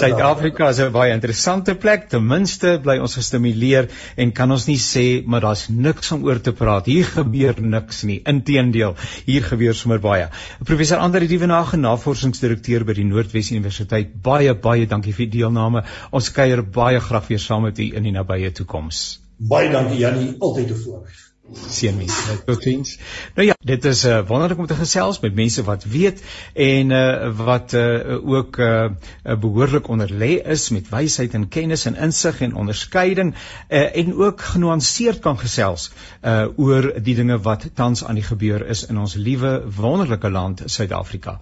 [0.00, 4.80] Suid-Afrika is 'n baie interessante plek, ten minste bly ons gestimuleer en kan ons nie
[4.82, 6.90] sê maar daar's niks om oor te praat.
[6.90, 8.18] Hier gebeur niks nie.
[8.26, 8.96] Inteendeel,
[9.30, 10.26] hier gebeur sommer baie.
[10.64, 15.86] Professor Andre Dievenage, navorsingsdirekteur by die Noordwes Universiteit, baie baie dankie vir die deelname.
[16.10, 19.20] Ons kuier baie graag weer saam met u in die nabye toekoms.
[19.38, 21.27] Baie dankie Jannie, altyd te voorreg.
[21.52, 22.16] Seënmens.
[22.44, 22.98] Totiens.
[23.34, 27.30] Nou ja, dit is uh, wonderlik om te gesels met mense wat weet en uh,
[27.36, 28.90] wat uh, ook uh,
[29.22, 35.18] behoorlik onderlê is met wysheid en kennis en insig en onderskeiding uh, en ook genuanceerd
[35.24, 35.90] kan gesels
[36.22, 40.62] uh, oor die dinge wat tans aan die gebeur is in ons liewe wonderlike land
[40.66, 41.38] Suid-Afrika.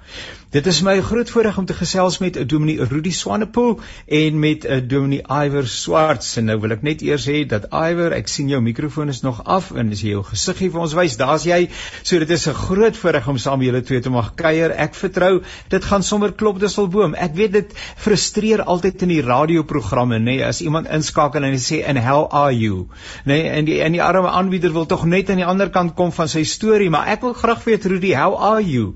[0.56, 3.74] Dit is my groot voorreg om te gesels met Dominee Rudy Swanepoel
[4.18, 6.30] en met Dominee Iwer Swarts.
[6.40, 9.42] En nou wil ek net eers sê dat Iwer, ek sien jou mikrofoon is nog
[9.44, 11.58] af en as jy jou gesiggie vir ons wys, daar's jy.
[12.00, 14.72] So dit is 'n groot voorreg om saam julle twee te mag kuier.
[14.72, 17.14] Ek vertrou dit gaan sommer klop disselboom.
[17.14, 21.64] Ek weet dit frustreer altyd in die radioprogramme, nê, nee, as iemand inskakel en hy
[21.68, 22.88] sê and how are you?
[23.26, 25.94] Nê, nee, en die en die arme aanbieder wil tog net aan die ander kant
[25.94, 28.94] kom van sy storie, maar ek wil graag weet Rudy, how are you?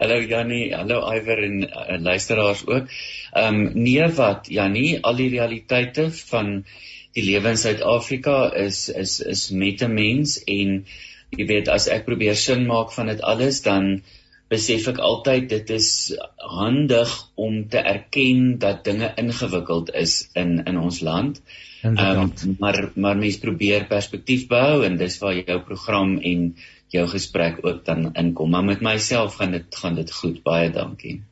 [0.00, 2.92] Hallo Jannie, hallo Iwer en, en luisteraars ook.
[3.32, 6.64] Ehm um, nee wat Jannie, al die realiteite van
[7.16, 10.84] die lewe in Suid-Afrika is is is met 'n mens en
[11.36, 14.02] jy weet as ek probeer sin maak van dit alles dan
[14.52, 15.88] besef ek altyd dit is
[16.36, 21.40] handig om te erken dat dinge ingewikkeld is in in ons land.
[21.82, 26.54] Um, maar maar mense probeer perspektief behou en dis waar jou program en
[26.94, 28.50] jou gesprek ook dan inkom.
[28.50, 30.42] Maar met myself gaan dit gaan dit goed.
[30.42, 31.22] Baie dankie.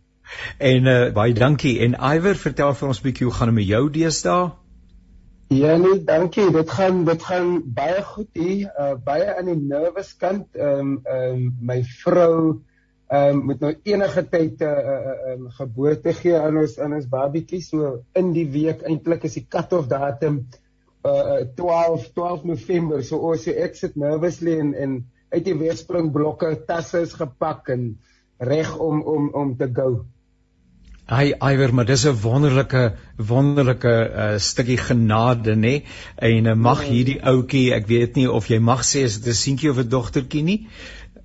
[0.58, 3.66] En uh, baie dankie en Iwer vertel vir ons 'n bietjie hoe gaan dit met
[3.66, 4.52] jou deesdae?
[5.52, 6.50] Ja nee, dankie.
[6.50, 8.72] Dit gaan dit gaan baie goed hier.
[8.78, 10.46] Uh baie aan die nervous kant.
[10.56, 12.62] Ehm um, ehm um, my vrou
[13.08, 16.94] ehm um, moet nou enige tyd 'n uh, uh, um, geboorte gee aan ons aan
[16.94, 17.60] ons babietjie.
[17.62, 20.46] So in die week eintlik is die cut-off datum
[21.04, 23.04] uh 12 12 November.
[23.04, 27.94] So ons sê ek sit nervously en en uit die weerspringblokke, tasse is gepak en
[28.38, 30.04] reg om om om te go.
[31.04, 35.82] Hy Iwer, maar dis 'n wonderlike wonderlike uh, stukkie genade nê.
[36.16, 36.92] En uh, mag ja.
[36.92, 39.88] hierdie ouetjie, ek weet nie of jy mag sê is dit 'n seentjie of 'n
[39.88, 40.60] dogtertjie nie?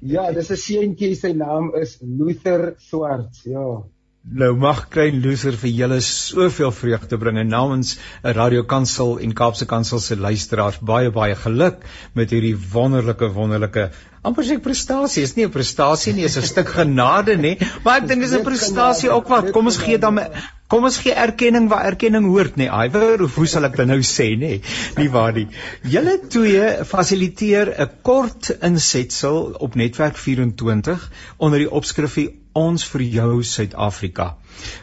[0.02, 3.84] Ja, dis 'n seentjie, sy naam is Luther Swarts, ja.
[4.30, 9.34] Nou mag klein Luther vir julle soveel vreugde bring en namens 'n Radio Kansel en
[9.34, 11.82] Kaapse Kansel se luisteraars baie baie geluk
[12.14, 13.90] met hierdie wonderlike wonderlike
[14.22, 18.08] amper sê prestasie is nie 'n prestasie nie, is 'n stuk genade nê, maar ek
[18.08, 20.20] dink dis 'n prestasie ook wat kom ons gee dan
[20.68, 22.68] kom ons gee erkenning waar erkenning hoort nê.
[22.70, 24.62] Iwer, hoe sal ek dit nou sê nê?
[24.98, 25.48] Nie waar nie.
[25.84, 33.44] Julle twee fasiliteer 'n kort insetsel op netwerk 24 onder die opskrifie ons vir jou
[33.44, 34.36] Suid-Afrika.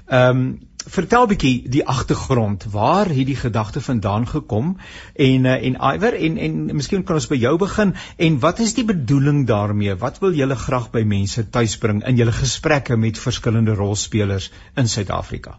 [0.06, 0.48] Ehm um,
[0.86, 2.64] vertel bietjie die agtergrond.
[2.70, 4.76] Waar het die gedagte vandaan gekom?
[5.14, 8.74] En uh, en Iwer en en miskien kan ons by jou begin en wat is
[8.74, 9.96] die bedoeling daarmee?
[9.98, 15.58] Wat wil julle graag by mense tuisbring in julle gesprekke met verskillende rolspelers in Suid-Afrika?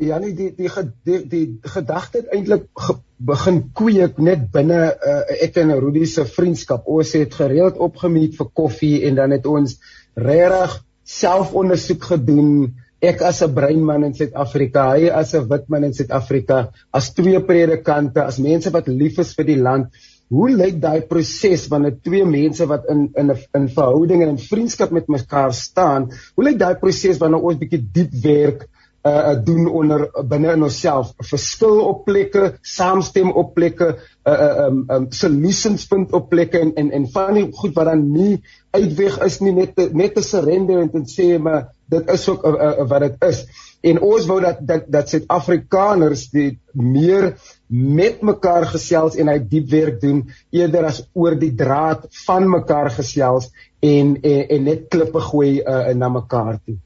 [0.00, 0.70] Ja nee die die
[1.04, 6.24] die, die gedagte het eintlik ge, begin kweek net binne uh, ek en Rudy se
[6.24, 6.88] vriendskap.
[6.88, 9.76] Ons het gereeld opgemeet vir koffie en dan het ons
[10.14, 12.72] regtig selfondersoek gedoen
[13.04, 17.40] ek as 'n breinman in Suid-Afrika, hy as 'n wit man in Suid-Afrika, as twee
[17.40, 19.92] predikante, as mense wat lief is vir die land.
[20.30, 24.38] Hoe lyk daai proses wanneer twee mense wat in in 'n in verhouding en in
[24.38, 26.10] vriendskap met mekaar staan?
[26.34, 28.68] Hoe lyk daai proses wanneer ons bietjie diep werk
[29.04, 33.90] uh doen onder binne in onsself, verskil op plekke, saamstem op plekke,
[34.24, 38.06] uh um um solutions vind op plekke en en en van die goed wat dan
[38.12, 38.40] nie
[38.72, 42.46] uitweg is nie net te, net te surrender en te sê maar dit is ook
[42.48, 43.42] uh, uh, wat dit is.
[43.84, 47.34] En ons wou dat dat dat Suid-Afrikaners die meer
[47.68, 52.88] met mekaar gesels en hy diep werk doen eerder as oor die draad van mekaar
[52.96, 53.50] gesels
[53.84, 56.78] en en, en net klippe gooi uh, na mekaar toe.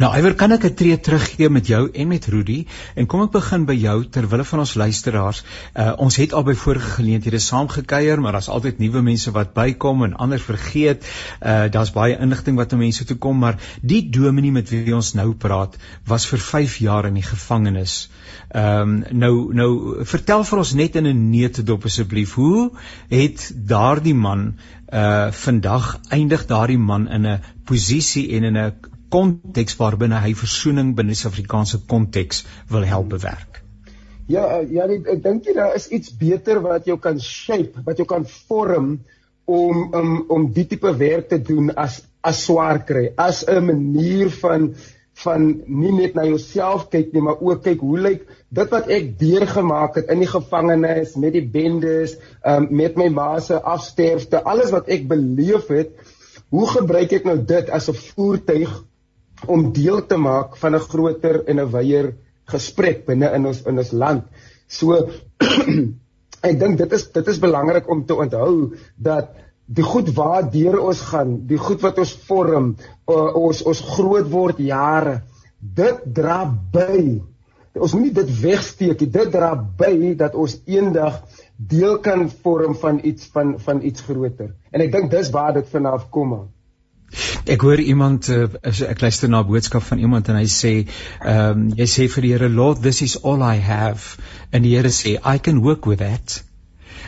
[0.00, 3.30] Nou, Iwer, kan ek 'n tree teruggee met jou en met Rudy en kom ek
[3.30, 5.42] begin by jou ter wille van ons luisteraars.
[5.74, 10.04] Uh, ons het al by vorige geleenthede saamgekuier, maar daar's altyd nuwe mense wat bykom
[10.04, 11.04] en ander vergeet.
[11.42, 15.12] Uh, daar's baie inligting wat aan mense toe kom, maar die dominee met wie ons
[15.14, 18.10] nou praat, was vir 5 jaar in die gevangenis.
[18.50, 22.70] Ehm um, nou nou vertel vir ons net in 'n neutedop asseblief, hoe
[23.08, 24.54] het daardie man
[24.92, 28.72] uh vandag eindig daardie man in 'n posisie en in 'n
[29.10, 33.62] konteks waarbinne hy versoening binne die Suid-Afrikaanse konteks wil help bewerk.
[34.30, 37.98] Ja, eh, ja, ek, dink jy daar is iets beter wat jou kan shape, wat
[37.98, 39.00] jou kan vorm
[39.50, 44.30] om om om die tipe werk te doen as as swaar kry, as 'n manier
[44.30, 44.74] van
[45.24, 49.18] van nie net na jouself kyk nie, maar ook kyk hoe lyk dit wat ek
[49.18, 54.70] deurgemaak het in die gevangenis met die bendes, um, met my ma se afsterfte, alles
[54.70, 55.92] wat ek beleef het,
[56.50, 58.72] hoe gebruik ek nou dit as 'n voertuig
[59.46, 63.78] om deel te maak van 'n groter en 'n wyeer gesprek binne in ons in
[63.78, 64.24] ons land.
[64.68, 65.08] So
[66.48, 69.30] ek dink dit is dit is belangrik om te onthou dat
[69.70, 72.72] die goed waardeur ons gaan, die goed wat ons vorm,
[73.06, 75.20] uh, ons ons groot word jare,
[75.60, 77.20] dit dra by.
[77.78, 79.04] Ons moet dit wegsteek.
[79.14, 81.20] Dit dra by dat ons eendag
[81.56, 84.50] deel kan vorm van iets van van iets groter.
[84.74, 86.48] En ek dink dis waar dit vanaf kom.
[87.50, 90.74] Ek hoor iemand uh, ek luister na 'n boodskap van iemand en hy sê,
[91.20, 94.16] ehm um, jy sê vir die Here, Lord, this is all I have.
[94.52, 96.42] En die Here sê, I can work with that.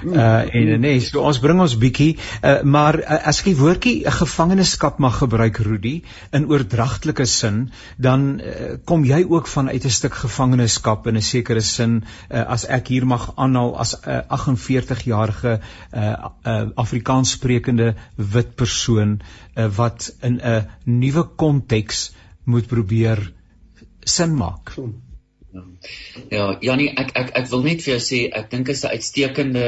[0.02, 3.94] Uh en nee, so ons bring ons bietjie, uh, maar uh, as ek die woordjie
[4.10, 5.94] gevangenskap mag gebruik Rudy
[6.34, 11.60] in oordragtelike sin, dan uh, kom jy ook vanuit 'n stuk gevangenskap in 'n sekere
[11.60, 16.14] sin uh, as ek hier mag aanhaal as 'n uh, 48-jarige uh,
[16.46, 19.20] uh, Afrikaans sprekende wit persoon
[19.56, 22.12] uh, wat in 'n nuwe konteks
[22.44, 23.32] moet probeer
[24.04, 24.70] sin maak.
[24.74, 24.90] So.
[26.30, 29.66] Ja, Janie, ek ek ek wil net vir jou sê ek dink is 'n uitstekende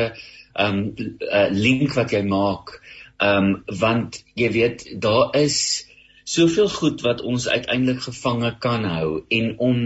[0.65, 2.79] um uh, link wat jy maak.
[3.21, 5.87] Um want jy weet daar is
[6.25, 9.81] soveel goed wat ons uiteindelik gevange kan hou en om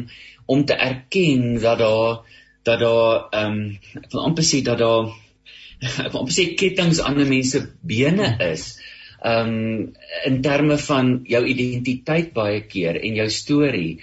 [0.46, 2.22] om te erken dat daar
[2.62, 3.58] dat daar um
[4.02, 5.10] ek wil amper sê dat daar
[6.06, 8.78] ek wil amper sê kettinge aan 'n mens se bene is.
[9.24, 13.98] Um in terme van jou identiteit baie keer en jou storie.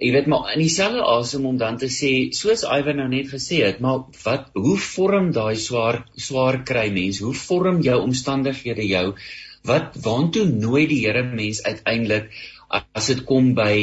[0.00, 3.60] Jy weet maar in dieselfde asem om dan te sê soos Iwer nou net gesê
[3.66, 7.20] het, maar wat hoe vorm daai swaar swaar kry mens?
[7.20, 9.04] Hoe vorm jou omstandighede jou?
[9.68, 12.32] Wat waantoe nooi die Here mens uiteindelik
[12.70, 13.74] as dit kom by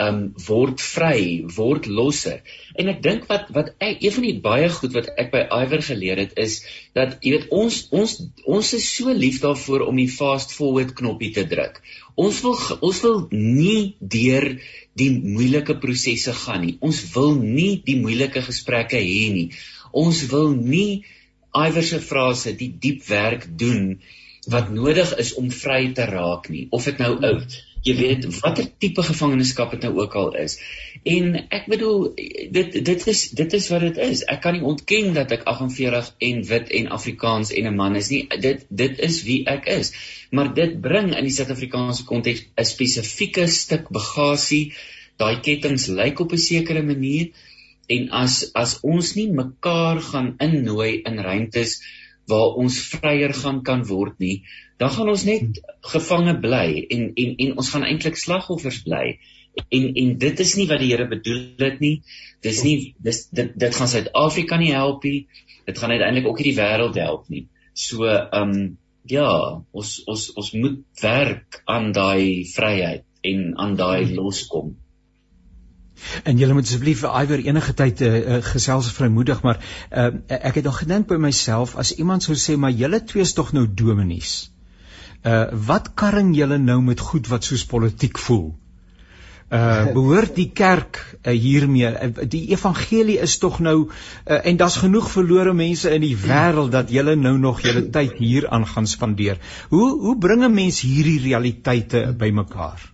[0.00, 2.40] um word vry, word losser.
[2.78, 5.84] En ek dink wat wat ek een van die baie goed wat ek by Iwer
[5.84, 6.60] geleer het is
[6.96, 11.32] dat jy weet ons ons ons is so lief daarvoor om die fast forward knoppie
[11.36, 11.82] te druk.
[12.16, 14.54] Ons wil ons wil nie deur
[15.00, 16.76] die moeilike prosesse gaan nie.
[16.84, 19.48] Ons wil nie die moeilike gesprekke hê nie.
[19.96, 21.02] Ons wil nie
[21.56, 23.96] iwer se frase die diep werk doen
[24.50, 26.66] wat nodig is om vry te raak nie.
[26.70, 30.58] Of dit nou oud, jy weet watter tipe gevangenskap dit nou ook al is.
[31.04, 32.14] En ek bedoel
[32.52, 34.24] dit dit is dit is wat dit is.
[34.28, 38.10] Ek kan nie ontken dat ek 48 en wit en Afrikaans en 'n man is
[38.10, 38.26] nie.
[38.40, 39.94] Dit dit is wie ek is
[40.30, 44.72] maar dit bring in die Suid-Afrikaanse konteks 'n spesifieke stuk bagasie.
[45.18, 47.30] Daai kettinge lyk op 'n sekere manier
[47.88, 51.80] en as as ons nie mekaar gaan innooi in ruimtes
[52.30, 54.40] waar ons vryer gaan kan word nie,
[54.80, 55.60] dan gaan ons net
[55.92, 59.04] gevange bly en en en ons gaan eintlik slagoffers bly.
[59.68, 61.96] En en dit is nie wat die Here bedoel het nie.
[62.46, 65.26] Dis nie dis dit dit gaan Suid-Afrika nie help nie.
[65.66, 67.46] Dit gaan uiteindelik ook nie die wêreld help nie.
[67.74, 68.78] So, ehm um,
[69.10, 69.30] ja,
[69.72, 74.16] ons ons ons moet werk aan daai vryheid en aan daai hmm.
[74.18, 74.74] loskom.
[76.22, 80.80] En julle moet asseblief iwer enige tyd uh, gesels vrymoedig maar uh, ek het nog
[80.84, 84.38] gedink by myself as iemand sou sê maar julle twee is tog nou dominees.
[85.26, 88.50] Uh wat karring julle nou met goed wat soos politiek voel?
[89.50, 94.78] uh behoort die kerk uh, hiermee uh, die evangelie is tog nou uh, en daar's
[94.82, 98.86] genoeg verlore mense in die wêreld dat julle nou nog julle tyd hier aan gaan
[98.86, 99.42] spandeer.
[99.74, 102.90] Hoe hoe bring 'n mens hierdie realiteite bymekaar?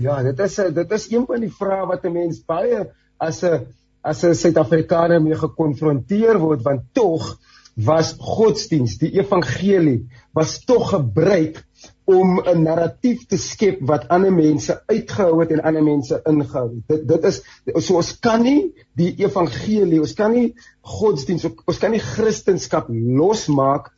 [0.00, 2.88] Ja, dit is dit is een van die vrae wat 'n mens baie
[3.20, 3.66] as 'n
[4.00, 7.38] as 'n Suid-Afrikaner mee gekonfronteer word want tog
[7.74, 11.64] was godsdiens, die evangelie was tog gebruik
[12.04, 16.88] om 'n narratief te skep wat ander mense uitgehou het en ander mense ingehou het.
[16.88, 17.42] Dit dit is
[17.86, 23.92] so ons kan nie die evangelie, ons kan nie godsdiens, ons kan nie kristendom losmaak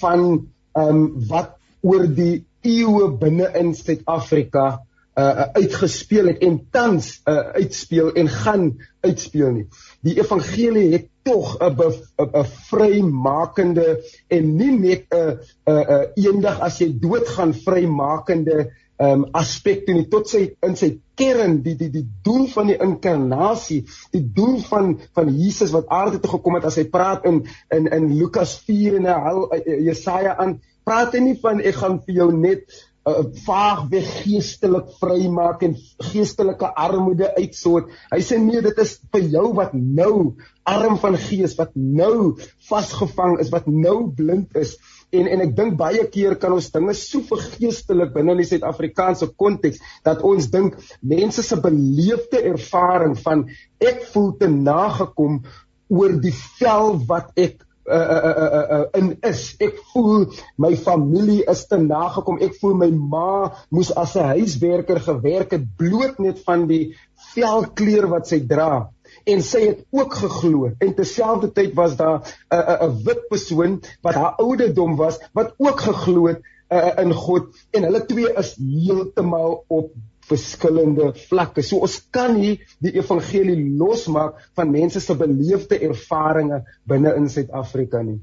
[0.00, 4.80] van ehm um, wat oor die eeue binne in Suid-Afrika
[5.14, 8.64] uh uitgespeel het en tans uh uitspeel en gaan
[9.00, 9.66] uitspeel nie.
[10.02, 11.74] Die evangelie het tog 'n
[12.18, 19.94] 'n vrymakende en nie net 'n 'n eendag as jy doodgaan vrymakende um aspek toe
[19.96, 23.80] nie tot sy in sy kern die die die doel van die inkarnasie
[24.14, 27.42] die doel van van Jesus wat aarde toe gekom het as hy praat in
[27.74, 32.20] in in Lukas 4 en hy Jesaja aan praat hy nie van ek gaan vir
[32.20, 32.70] jou net
[33.08, 35.76] uh, vaag weg geestelik vrymaak en
[36.10, 37.92] geestelike armoede uitsoort.
[38.12, 42.36] Hy sê nee, dit is vir jou wat nou arm van gees, wat nou
[42.70, 44.76] vasgevang is, wat nou blind is.
[45.14, 49.30] En en ek dink baie keer kan ons dinge so vergeestelik binne in die Suid-Afrikaanse
[49.38, 53.46] konteks dat ons dink mense se beleefde ervaring van
[53.84, 55.42] ek voel te nagekom
[55.92, 59.54] oor die vel wat ek uh, uh, uh, uh, in is.
[59.60, 60.26] Ek voel
[60.56, 62.40] my familie is te nagekom.
[62.40, 66.96] Ek voel my ma moes as 'n huiswerker gewerk het bloot net van die
[67.34, 68.88] velkleur wat sy dra.
[69.24, 73.80] en sy het ook geglo en terselfdertyd was daar 'n uh, 'n uh, wit persoon
[74.02, 78.54] wat haar ouderdom was wat ook geglo het uh, in God en hulle twee is
[78.58, 79.92] heeltemal op
[80.28, 81.62] verskillende vlakke.
[81.62, 88.02] So ons kan nie die evangelie losmaak van mense se beleefde ervarings binne in Suid-Afrika
[88.02, 88.20] nie.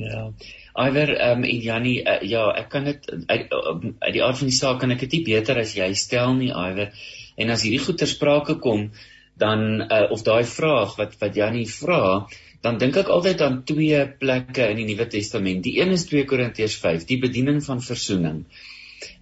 [0.00, 0.30] Ja.
[0.72, 4.48] Iwer ehm um, en Jannie uh, ja, ek kan dit uit, uit die aard van
[4.48, 6.94] die saak kan ek dit nie beter as jy stel nie Iwer.
[7.36, 8.88] En as hierdie goeie sprake kom,
[9.36, 12.28] dan uh, of daai vraag wat wat Jannie vra,
[12.64, 15.64] dan dink ek altyd aan twee plekke in die Nuwe Testament.
[15.66, 18.44] Die een is 2 Korintiërs 5, die bediening van verzoening.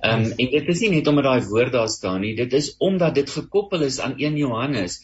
[0.00, 2.74] Ehm um, en dit is nie net omdat daai woord daar staan nie, dit is
[2.78, 5.00] omdat dit gekoppel is aan 1 Johannes.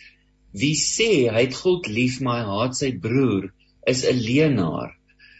[0.52, 3.50] Wie sê hy het God lief maar hy haat sy broer,
[3.86, 4.94] is 'n leienaar.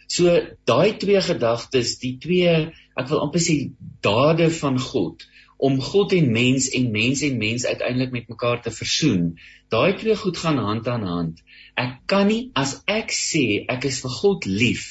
[0.07, 0.31] So
[0.65, 2.53] daai twee gedagtes, die twee,
[2.95, 3.57] ek wil amper sê
[4.01, 5.25] dade van God
[5.57, 9.37] om God en mens en mens en mens uiteindelik met mekaar te versoen.
[9.73, 11.41] Daai twee goed gaan hand aan hand.
[11.75, 14.85] Ek kan nie as ek sê ek is vir God lief,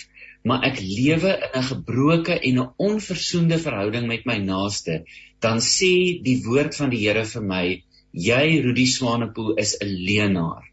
[0.47, 5.05] maar ek lewe in 'n gebroke en 'n onversoende verhouding met my naaste,
[5.41, 7.65] dan sê die woord van die Here vir my,
[8.13, 10.65] jy Rudi Swanepoel is 'n leenaar.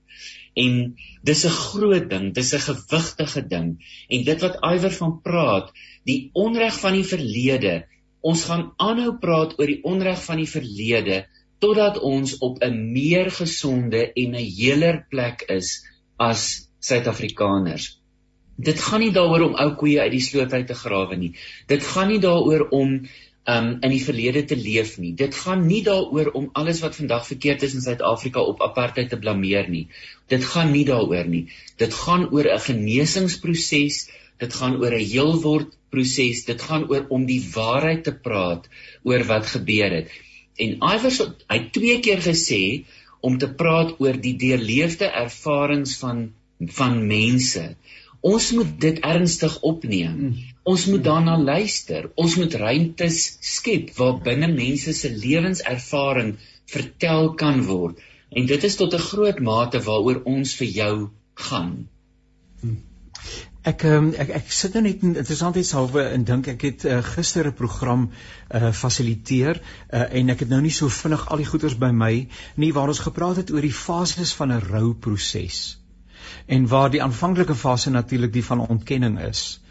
[0.56, 3.70] En dis 'n groot ding, dis 'n gewigtige ding.
[4.10, 5.74] En dit wat Iwer van praat,
[6.06, 7.86] die onreg van die verlede,
[8.22, 11.26] ons gaan aanhou praat oor die onreg van die verlede
[11.60, 15.82] totdat ons op 'n meer gesonde en 'n heeler plek is
[16.20, 18.03] as Suid-Afrikaners.
[18.56, 21.34] Dit gaan nie daaroor om ou koeie uit die sloot uit te grawe nie.
[21.68, 23.00] Dit gaan nie daaroor om
[23.44, 25.12] um in die verlede te leef nie.
[25.20, 29.20] Dit gaan nie daaroor om alles wat vandag verkeerd is in Suid-Afrika op apartheid te
[29.20, 29.88] blameer nie.
[30.32, 31.48] Dit gaan nie daaroor nie.
[31.78, 37.26] Dit gaan oor 'n genesingsproses, dit gaan oor 'n heelword proses, dit gaan oor om
[37.26, 38.70] die waarheid te praat
[39.04, 40.10] oor wat gebeur het.
[40.58, 42.86] En Iwers hy twee keer gesê
[43.22, 46.32] om te praat oor die deurleefde ervarings van
[46.80, 47.76] van mense.
[48.24, 50.16] Ons moet dit ernstig opneem.
[50.16, 50.36] Mm.
[50.64, 52.06] Ons moet daarna luister.
[52.16, 56.38] Ons moet ruimtes skep waar binne mense se lewenservaring
[56.72, 58.00] vertel kan word.
[58.32, 61.76] En dit is tot 'n groot mate waaroor ons vir jou gaan.
[63.64, 67.54] Ek um, ek ek sit nou net interessantheidshalwe en dink ek het uh, gister 'n
[67.60, 68.10] program
[68.52, 72.28] uh fasiliteer uh, en ek het nou nie so vinnig al die goeders by my
[72.56, 75.83] nie waar ons gepraat het oor die fases van 'n rouproses.
[76.46, 79.62] En waar die aanvanklike fase natuurlik die van ontkenning is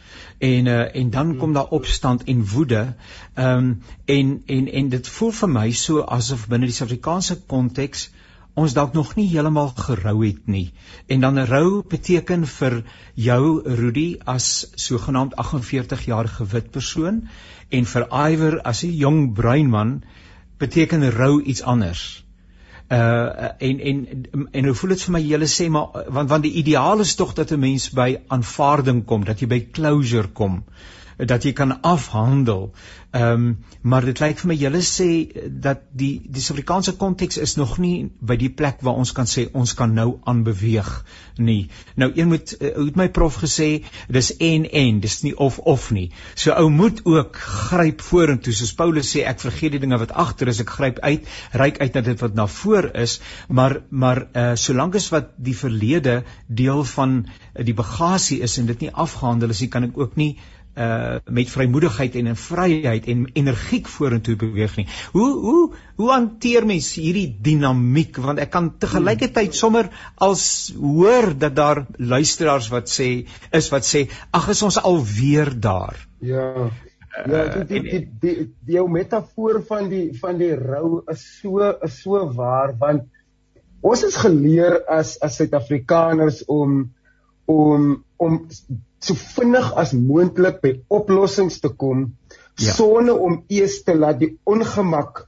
[0.42, 2.94] en uh, en dan kom daar opstand en woede.
[3.34, 8.10] Ehm um, en en en dit voel vir my so asof binne die Suid-Afrikaanse konteks
[8.54, 10.72] ons dalk nog nie heeltemal gerou het nie.
[11.06, 12.82] En dan rou beteken vir
[13.14, 17.22] jou Rudy as sogenaamd 48 jarige wit persoon
[17.68, 20.02] en vir Iwer as 'n jong bruin man
[20.58, 22.24] beteken rou iets anders
[22.92, 26.56] uh en en en hoe voel dit vir my julle sê maar want want die
[26.62, 30.62] ideaal is tog dat 'n mens by aanvaarding kom dat jy by closure kom
[31.26, 32.72] dat jy kan afhandel.
[33.12, 35.06] Ehm um, maar dit lyk vir my julle sê
[35.64, 39.48] dat die die Suid-Afrikaanse konteks is nog nie by die plek waar ons kan sê
[39.52, 40.90] ons kan nou aanbeweeg
[41.36, 41.68] nie.
[41.96, 43.68] Nou een moet uh, het my prof gesê
[44.08, 46.06] dis en en dis nie of of nie.
[46.34, 50.48] So ou moet ook gryp vorentoe soos Paulus sê ek vergeet die dinge wat agter
[50.48, 53.18] is ek gryp uit ryk uit na dit wat na voor is
[53.48, 58.72] maar maar uh, solank as wat die verlede deel van uh, die bagasie is en
[58.72, 60.32] dit nie afgehandel is nie kan ek ook nie
[60.72, 64.86] uh met vrymoedigheid en in vryheid en energiek vorentoe beweeg nie.
[65.12, 65.64] Hoe hoe
[65.96, 71.84] hoe hanteer mens hierdie dinamiek want ek kan te gelykertyd sommer als hoor dat daar
[71.98, 73.10] luisteraars wat sê
[73.52, 76.00] is wat sê ag is ons alweer daar.
[76.18, 76.70] Ja.
[77.12, 81.60] Ja, die die die die, die jou metafoor van die van die rou is so
[81.84, 83.04] is so waar want
[83.84, 86.86] ons is geleer as as Suid-Afrikaners om
[87.50, 88.38] om om
[89.02, 92.12] so vinnig as moontlik by oplossings te kom
[92.56, 92.74] ja.
[92.76, 95.26] sonder om eers te laat die ongemak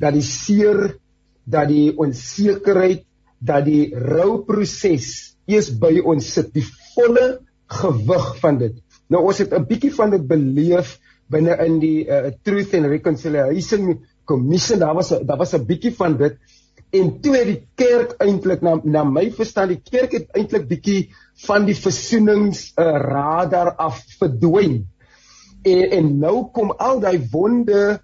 [0.00, 0.96] dat die seer
[1.44, 3.04] dat die onsekerheid
[3.42, 7.42] dat die rouproses eers by ons sit die volle
[7.72, 8.74] gewig van dit.
[9.10, 10.98] Nou ons het 'n bietjie van dit beleef
[11.32, 14.78] binne in die uh, truth and reconciliation commission.
[14.78, 16.38] Daar was daar was 'n bietjie van dit
[16.92, 21.00] en toe het die kerk eintlik na na my verstaan die kerk het eintlik bietjie
[21.46, 24.82] van die versoenings uh, radar af verdwyn
[25.64, 28.00] en, en nou kom al daai wonde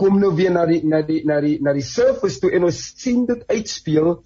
[0.00, 2.82] kom nou weer na die na die na die na die surface toe en ons
[3.00, 4.18] sien dit uitspeel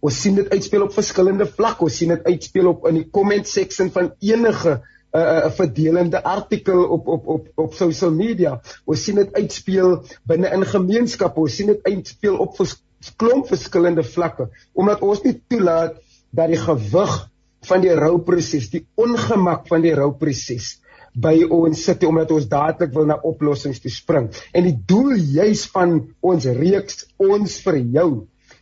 [0.00, 3.48] ons sien dit uitspeel op verskillende vlakke ons sien dit uitspeel op in die comment
[3.48, 4.80] section van enige
[5.10, 8.60] 'n uh, uh, verdelende artikel op op op op social media.
[8.84, 11.40] Ons sien dit uitspeel binne in gemeenskappe.
[11.40, 12.54] Ons sien dit uitspeel op
[13.20, 15.98] klomp verskillende vlakke omdat ons nie toelaat
[16.36, 17.16] dat die gewig
[17.68, 20.78] van die rouproses, die ongemak van die rouproses
[21.14, 24.28] by ons sit omdat ons dadelik wil na oplossings toe spring.
[24.54, 28.10] En die doel juis van ons reeks ons vir jou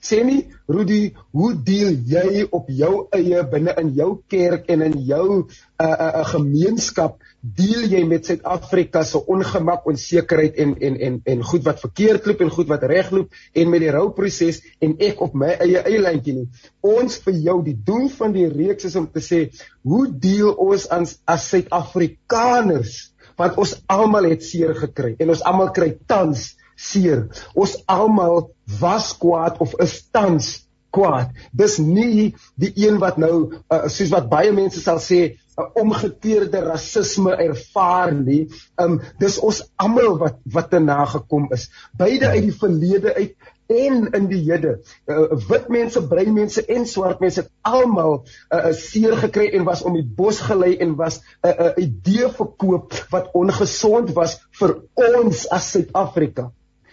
[0.04, 4.98] Sê nie Rudy, hoe deel jy op jou eie binne in jou kerk en in
[5.08, 5.46] jou 'n
[5.80, 11.42] uh, uh, uh, gemeenskap deel jy met Suid-Afrika se ongemak, onsekerheid en en en en
[11.42, 15.20] goed wat verkeerd loop en goed wat reg loop en met die rouproses en ek
[15.20, 16.48] op my eie lyntjie nie.
[16.82, 19.48] Ons vir jou die doel van die reeks is om te sê,
[19.82, 25.70] hoe deel ons as as Suid-Afrikaners want ons almal het seer gekry en ons almal
[25.72, 27.26] kry tans seer.
[27.58, 28.48] Ons almal
[28.78, 31.34] was kwaad of is tans kwaad.
[31.52, 35.68] Dis nie die een wat nou uh, soos wat baie mense sal sê 'n uh,
[35.82, 38.46] omgekeerde rasisme ervaar nie.
[38.78, 41.68] Um dis ons almal wat wat te nagekom is.
[41.98, 43.34] Beide uit die verlede uit
[43.68, 44.78] en in die hede.
[45.06, 49.50] Uh, wit mense, bruin mense en swart mense het almal 'n uh, uh, seer gekry
[49.52, 54.14] en was om die bos gelei en was 'n uh, uh, idee verkoop wat ongesond
[54.16, 56.52] was vir ons as Suid-Afrika.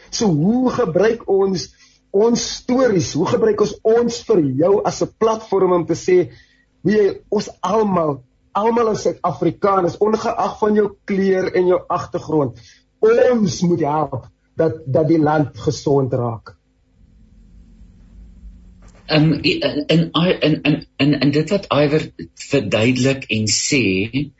[0.09, 1.69] So hoe gebruik ons
[2.15, 3.13] ons stories?
[3.13, 6.31] Hoe gebruik ons ons vir jou as 'n platform om te sê
[6.83, 8.23] wie ons almal
[8.55, 12.59] almal is Suid-Afrikaners ongeag van jou kleur en jou agtergrond.
[12.99, 16.55] Ons moet help dat dat die land gesond raak.
[19.07, 24.31] Um en en en en en, en dit wat Iwer verduidelik en sê Ehm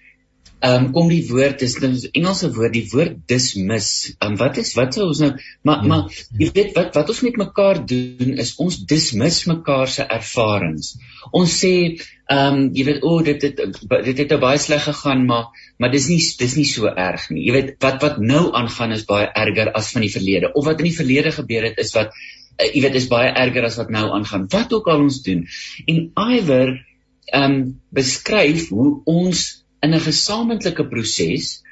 [0.66, 3.90] um, kom die woord is nou Engelse woord die woord dismiss.
[4.16, 5.32] Ehm um, wat is wat sou ons nou
[5.68, 9.92] maar ja, maar jy weet wat wat ons met mekaar doen is ons dismiss mekaar
[9.92, 10.96] se ervarings.
[11.32, 13.60] Ons sê ehm um, jy weet o oh, dit het
[14.08, 17.44] dit het nou baie sleg gegaan maar maar dis nie dis nie so erg nie.
[17.50, 20.82] Jy weet wat wat nou aangaan is baie erger as van die verlede of wat
[20.82, 23.94] in die verlede gebeur het is wat uh, jy weet is baie erger as wat
[23.94, 24.50] nou aangaan.
[24.52, 25.46] Wat ook al ons doen.
[25.86, 26.10] En
[26.40, 26.80] Iwer
[27.26, 31.64] ehm um, beskryf hoe ons in 'n gesamentlike proses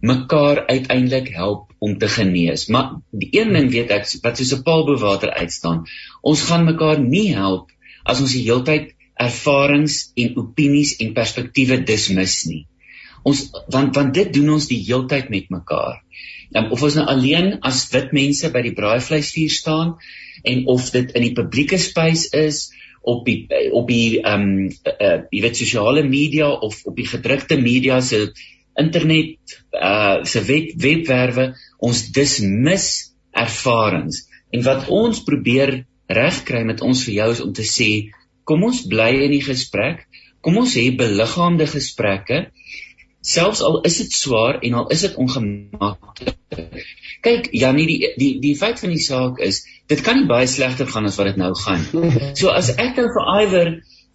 [0.00, 2.66] mekaar uiteindelik help om te genees.
[2.66, 5.86] Maar die een ding weet ek wat soos 'n paal bo water uitstaan,
[6.22, 7.70] ons gaan mekaar nie help
[8.04, 12.66] as ons die heeltyd ervarings en opinies en perspektiewe dismis nie.
[13.24, 16.02] Ons want want dit doen ons die heeltyd met mekaar.
[16.54, 19.96] Um, of ons nou alleen as wit mense by die braaivleisvuur staan
[20.44, 22.68] en of dit in die publieke spys is
[23.06, 27.58] op die op die ehm um, uh, jy weet sosiale media of op die gedrukte
[27.60, 28.32] media se
[28.76, 32.88] internet uh se web webwerwe ons dismis
[33.44, 35.78] ervarings en wat ons probeer
[36.18, 37.90] regkry met ons vir jou is om te sê
[38.48, 40.06] kom ons bly in die gesprek
[40.42, 42.46] kom ons hê beliggaamde gesprekke
[43.26, 46.34] selfs al is dit swaar en al is dit ongemaklik.
[47.26, 50.86] Kyk, Janie, die die die feit van die saak is, dit kan nie baie slegter
[50.92, 51.82] gaan as wat dit nou gaan.
[52.38, 53.72] So as ek nou vir Iwer,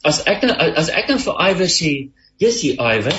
[0.08, 1.92] as ek nou as ek nou vir Iwer sê,
[2.40, 3.18] "Jessie Iwer,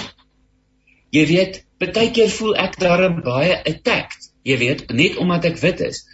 [1.12, 5.84] jy weet, baie keer voel ek daarin baie attacked, jy weet, net omdat ek wit
[5.90, 6.06] is."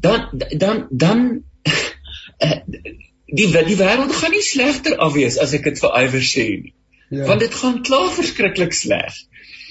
[0.00, 1.44] Dan dan dan
[3.38, 6.74] die die wêreld gaan nie slegter af wees as ek dit vir Iwer sê nie.
[7.10, 7.24] Ja.
[7.26, 9.14] Want dit gaan klaar verskriklik sleg.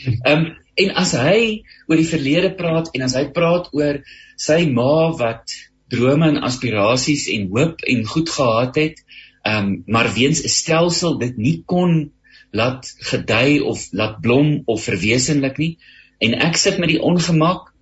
[0.05, 3.97] Ehm um, en as hy oor die verlede praat en as hy praat oor
[4.37, 5.55] sy ma wat
[5.89, 9.01] drome en aspirasies en hoop en goed gehad het,
[9.41, 12.11] ehm um, maar weens 'n stelsel dit nie kon
[12.51, 15.77] laat gedei of laat blom of verwesenlik nie
[16.17, 17.73] en ek sit met die ongemak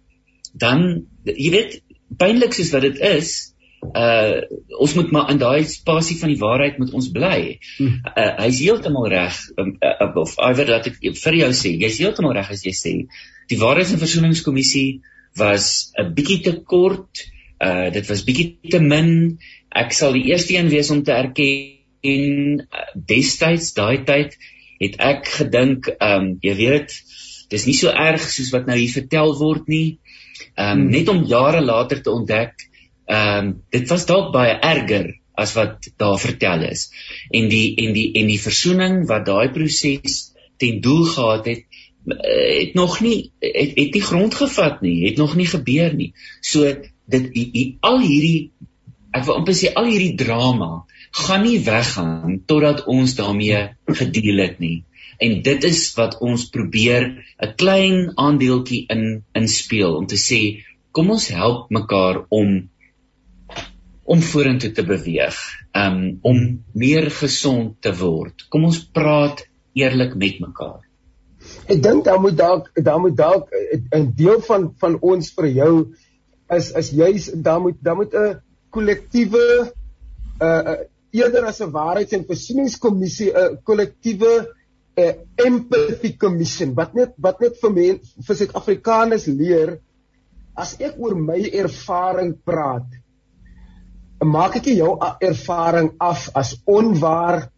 [0.53, 1.81] dan jy weet
[2.17, 3.54] pynlik soos wat dit is
[3.93, 4.41] uh
[4.79, 7.59] ons moet maar in daai spasie van die waarheid moet ons bly.
[7.79, 12.35] Uh, hy's heeltemal reg um, uh, of iwer dat ek vir jou sê, jy's heeltemal
[12.35, 12.93] reg as jy sê
[13.51, 15.01] die Waarheids- en Versoeningskommissie
[15.35, 17.25] was 'n bietjie te kort.
[17.61, 19.39] Uh dit was bietjie te min.
[19.71, 24.37] Ek sal die eerste een wees om te erken uh, destyds daai tyd
[24.79, 26.91] het ek gedink um jy weet
[27.49, 29.99] dis nie so erg soos wat nou hier vertel word nie.
[30.57, 30.89] Um hmm.
[30.89, 32.53] net om jare later te ontdek
[33.05, 36.89] ehm um, dit was dalk baie erger as wat daar vertel is.
[37.29, 42.59] En die en die en die versoening wat daai proses ten doel gehad het eh,
[42.61, 46.13] het nog nie het, het nie grond gevat nie, het nog nie gebeur nie.
[46.41, 46.63] So
[47.05, 48.51] dit die, die, al hierdie
[49.15, 50.85] ek wil amper sê al hierdie drama
[51.15, 54.83] gaan nie weggaan totdat ons daarmee gedeel het nie.
[55.23, 60.41] En dit is wat ons probeer 'n klein aandeeltjie in inspeel om te sê
[60.91, 62.69] kom ons help mekaar om
[64.05, 65.37] om vorentoe te beweeg,
[65.73, 66.41] um om
[66.77, 68.45] meer gesond te word.
[68.53, 69.41] Kom ons praat
[69.75, 70.83] eerlik met mekaar.
[71.69, 75.47] Ek dink dan moet dalk dan moet dalk eh, 'n deel van van ons vir
[75.47, 75.73] jou
[76.53, 79.45] is is juis dan moet dan moet 'n kollektiewe
[80.41, 80.77] uh, uh
[81.15, 84.33] eerder as 'n waarheids- en versoeningskommissie 'n kollektiewe
[84.97, 89.79] uh, empathy commission wat net wat net vir men vir Suid-Afrikaners leer
[90.55, 92.87] as ek oor my ervaring praat
[94.23, 97.49] maak ek jou ervaring af as onwaar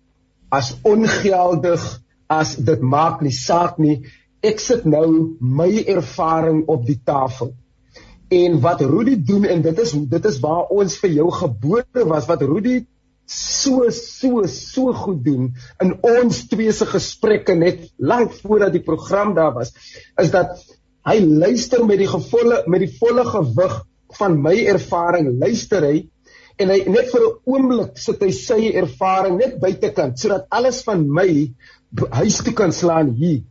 [0.49, 1.84] as ongeldig
[2.30, 4.01] as dit maak nie saak nie.
[4.43, 7.53] Ek sit nou my ervaring op die tafel.
[8.30, 12.28] En wat Rudy doen en dit is dit is waar ons vir jou gebore was
[12.28, 12.82] wat Rudy
[13.28, 15.49] so so so goed doen
[15.84, 19.74] in ons twee se gesprekke net lank voordat die program daar was
[20.22, 20.55] is dat
[21.08, 23.76] hy luister met die gevolle met die volle gewig
[24.20, 26.05] van my ervaring luister hy
[26.58, 31.05] en hy net vir 'n oomblik sit hy sy ervaring net buitekant sodat alles van
[31.20, 31.30] my
[32.20, 33.43] huis toe kan slaan hier.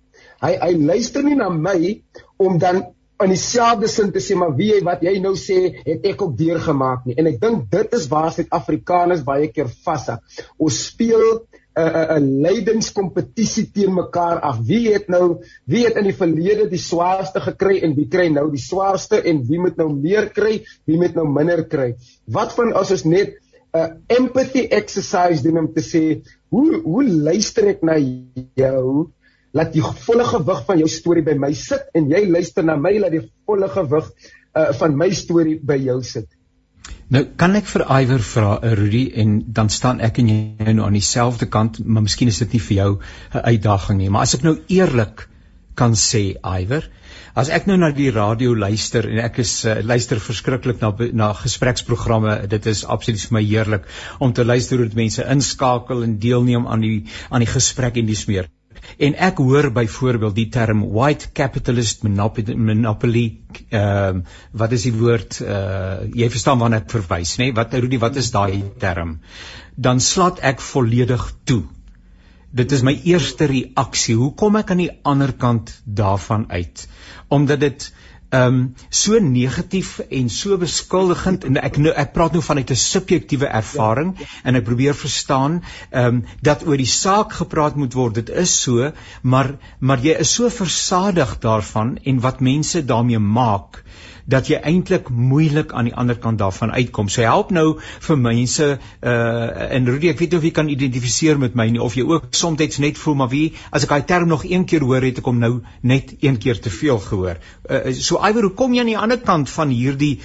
[0.42, 2.02] Hy hy luister nie na my
[2.38, 2.84] om dan
[3.24, 6.36] in dieselfde sin te sê maar wie jy wat jy nou sê het ek ook
[6.36, 7.16] deurgemaak nie.
[7.16, 10.20] En ek dink dit is waar Suid-Afrikaners baie keer vashak.
[10.58, 11.46] Ons speel
[11.76, 14.60] 'n 'n leidingskompetisie teen mekaar af.
[14.64, 18.48] Wie het nou wie het in die verlede die swaarste gekry en wie kry nou
[18.50, 21.94] die swaarste en wie moet nou meer kry, wie moet nou minder kry?
[22.24, 23.36] Wat van as ons net
[23.74, 29.10] 'n uh, empathy exercise doen om te sê hoe hoe luister ek na jou?
[29.52, 32.96] Laat die volle gewig van jou storie by my sit en jy luister na my
[32.98, 34.08] laat die volle gewig
[34.56, 36.28] uh, van my storie by jou sit.
[37.14, 40.88] Nou kan ek vir Iwer vra, uh, Rudy, en dan staan ek en jy nou
[40.88, 44.34] aan dieselfde kant, maar miskien is dit nie vir jou 'n uitdaging nie, maar as
[44.34, 45.28] ek nou eerlik
[45.78, 46.88] kan sê, Iwer,
[47.36, 51.32] as ek nou na die radio luister en ek is uh, luister verskriklik na na
[51.44, 53.86] gespreksprogramme, dit is absoluut vir my heerlik
[54.18, 58.26] om te luister hoe mense inskakel en deelneem aan die aan die gesprek en dis
[58.26, 58.50] meer.
[58.98, 63.26] En ek hoor byvoorbeeld die term white capitalist monopoly
[63.68, 64.22] ehm uh,
[64.52, 67.48] wat is die woord uh jy verstaan waarna ek verwys nê?
[67.48, 67.56] Nee?
[67.56, 69.18] wat Rudy wat is daai term?
[69.76, 71.62] Dan slat ek volledig toe.
[72.56, 74.16] Dit is my eerste reaksie.
[74.16, 76.86] Hoe kom ek aan die ander kant daarvan uit?
[77.28, 77.90] Omdat dit
[78.30, 82.76] ehm um, so negatief en so beskuldigend en ek nou ek praat nou vanuit 'n
[82.82, 84.40] subjektiewe ervaring ja, ja.
[84.50, 88.56] en ek probeer verstaan ehm um, dat oor die saak gepraat moet word dit is
[88.62, 88.90] so
[89.22, 93.84] maar maar jy is so versadig daarvan en wat mense daarmee maak
[94.26, 97.08] dat jy eintlik moeilik aan die ander kant daarvan uitkom.
[97.08, 101.38] So help nou vir mense uh en Rudy, ek weet nie of jy kan identifiseer
[101.38, 104.28] met my nie of jy ook soms net voel maar wie as ek daai term
[104.28, 107.38] nog een keer hoor het ek hom nou net een keer te veel gehoor.
[107.68, 110.20] Uh so Iwer, hoe kom jy aan die ander kant van hierdie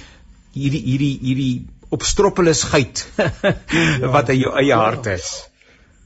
[0.52, 1.54] hierdie hierdie hierdie
[1.92, 3.06] opstroppelisheid
[4.14, 5.32] wat in jou eie hart is?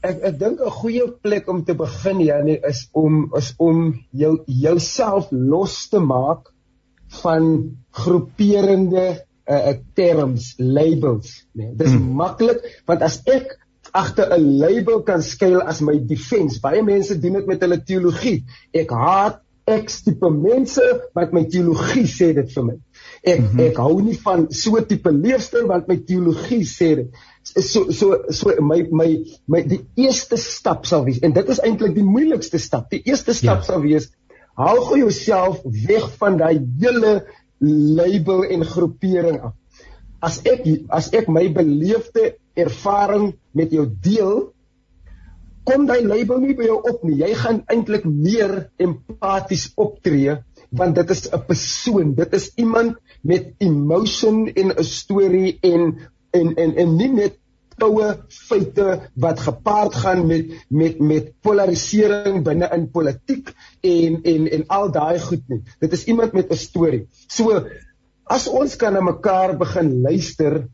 [0.05, 4.33] Ek ek dink 'n goeie plek om te begin Janie is om is om jou
[4.45, 6.51] jouself los te maak
[7.23, 9.07] van groeperende
[9.47, 11.71] uh, terms, labels, nee.
[11.75, 12.15] Dis hmm.
[12.19, 13.55] maklik want as ek
[13.93, 16.59] agter 'n label kan skuil as my defense.
[16.59, 18.43] Baie mense doen dit met hulle teologie.
[18.73, 20.83] Ek haat X tipe mense
[21.13, 22.77] wat my teologie sê dit vir my.
[23.23, 23.59] Ek mm -hmm.
[23.67, 27.09] ek hou nie van so tipe leefstyl want my teologie sê dit.
[27.43, 31.95] So so so my my my die eerste stap sal wees en dit is eintlik
[31.95, 32.89] die moeilikste stap.
[32.89, 33.63] Die eerste stap ja.
[33.63, 34.11] sal wees
[34.57, 37.11] Haal gou jouself weg van daai hele
[37.61, 39.53] label en groepering af.
[40.25, 44.53] As ek as ek my beleefde ervaring met jou deel,
[45.67, 47.19] kom daai label nie by jou op nie.
[47.21, 50.37] Jy gaan eintlik meer empaties optree
[50.77, 55.97] want dit is 'n persoon, dit is iemand met emotion en 'n storie en
[56.31, 57.37] en en en nie net
[57.77, 64.63] koue feite wat gepaard gaan met met met polarisering binne in politiek en en en
[64.67, 65.61] al daai goed nie.
[65.79, 67.07] Dit is iemand met 'n storie.
[67.27, 67.67] So
[68.25, 70.67] as ons kan na mekaar begin luister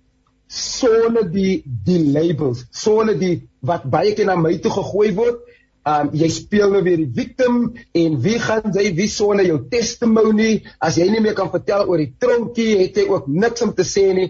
[0.53, 3.35] sonder die die labels, sonder die
[3.65, 5.41] wat baie keer na my toe gegooi word,
[5.83, 10.61] Um jy speel nou weer die victim en wie gaan jy wie sonder jou testimony?
[10.79, 13.83] As jy nie meer kan vertel oor die tronkie het jy ook niks om te
[13.83, 14.29] sê nie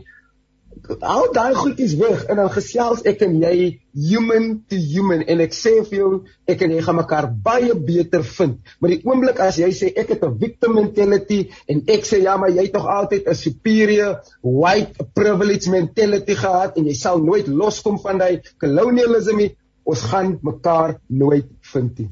[0.99, 3.79] al daai goedjies weg en dan gesels ek en jy
[4.09, 6.09] human to human en ek sê vir jou
[6.49, 8.57] ek en jy gaan mekaar baie beter vind.
[8.79, 12.37] Maar die oomblik as jy sê ek het 'n victim mentality en ek sê ja
[12.37, 17.47] maar jy het tog altyd 'n superior white privilege mentality gehad en jy sal nooit
[17.47, 22.09] loskom van daai colonialism nie, ons gaan mekaar nooit vind nie.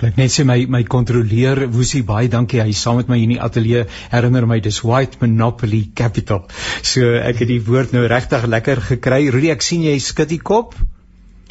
[0.00, 3.36] Kyk net sê my my kontroleer Woesie baie dankie hy saam met my hier in
[3.36, 6.44] die ateljee herinner my dis White Monopoly Capital.
[6.82, 9.28] So ek het die woord nou regtig lekker gekry.
[9.34, 10.74] Rudy ek sien jy skud die kop.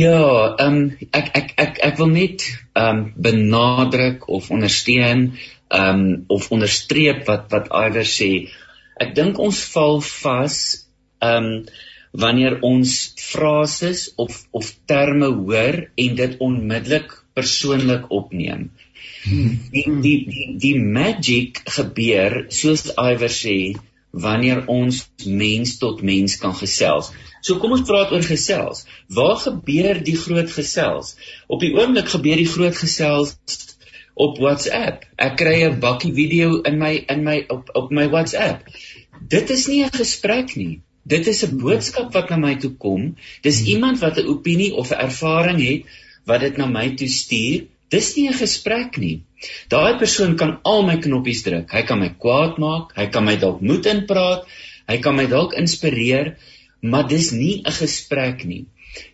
[0.01, 5.33] Ja, ehm um, ek ek ek ek wil net ehm um, benadruk of ondersteun
[5.69, 8.31] ehm um, of onderstreep wat wat Iwer sê.
[8.97, 10.59] Ek dink ons val vas
[11.21, 11.65] ehm um,
[12.13, 18.69] wanneer ons frases of of terme hoor en dit onmiddellik persoonlik opneem.
[19.23, 23.57] Die die die, die magic gebeur soos Iwer sê
[24.13, 27.09] wanneer ons mens tot mens kan gesels.
[27.41, 28.83] So kom ons praat oor gesels.
[29.09, 31.15] Waar gebeur die groot gesels?
[31.47, 33.33] Op die oomblik gebeur die groot gesels
[34.13, 35.07] op WhatsApp.
[35.17, 38.69] Ek kry 'n bakkie video in my in my op op my WhatsApp.
[39.35, 40.81] Dit is nie 'n gesprek nie.
[41.03, 43.15] Dit is 'n boodskap wat na my toe kom.
[43.41, 43.67] Dis hmm.
[43.67, 45.83] iemand wat 'n opinie of 'n ervaring het
[46.25, 47.67] wat dit na my toe stuur.
[47.93, 49.21] Dis nie 'n gesprek nie.
[49.69, 51.71] Daai persoon kan al my knoppies druk.
[51.71, 54.45] Hy kan my kwaad maak, hy kan my dalk moed inpraat,
[54.87, 56.37] hy kan my dalk inspireer,
[56.81, 58.65] maar dis nie 'n gesprek nie.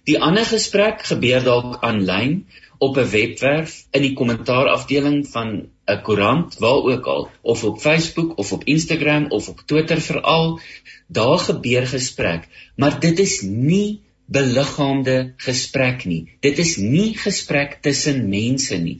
[0.05, 2.45] Die ander gesprek gebeur dalk aanlyn
[2.79, 8.37] op 'n webwerf in die kommentaarafdeling van 'n koerant waar ook al of op Facebook
[8.37, 10.59] of op Instagram of op Twitter veral
[11.07, 16.21] daar gebeur gesprek maar dit is nie beliggaamde gesprek nie.
[16.45, 18.99] Dit is nie gesprek tussen mense nie.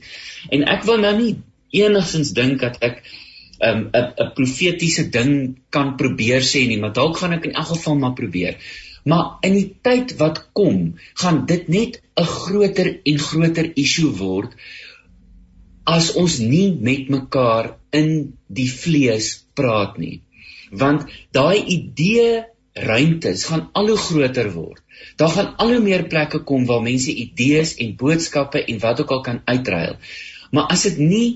[0.50, 1.32] En ek wil nou nie
[1.70, 3.02] enigstens dink dat ek
[3.60, 7.76] 'n um, 'n profetiese ding kan probeer sê nie maar dalk gaan ek in elk
[7.76, 8.56] geval maar probeer.
[9.04, 14.54] Maar in die tyd wat kom, gaan dit net 'n groter en groter issue word
[15.84, 20.20] as ons nie met mekaar in die vlees praat nie.
[20.70, 22.44] Want daai idee
[22.74, 24.82] ruimtes gaan al hoe groter word.
[25.16, 29.10] Daar gaan al hoe meer plekke kom waar mense idees en boodskappe en wat ook
[29.10, 29.96] al kan uitruil.
[30.50, 31.28] Maar as dit nie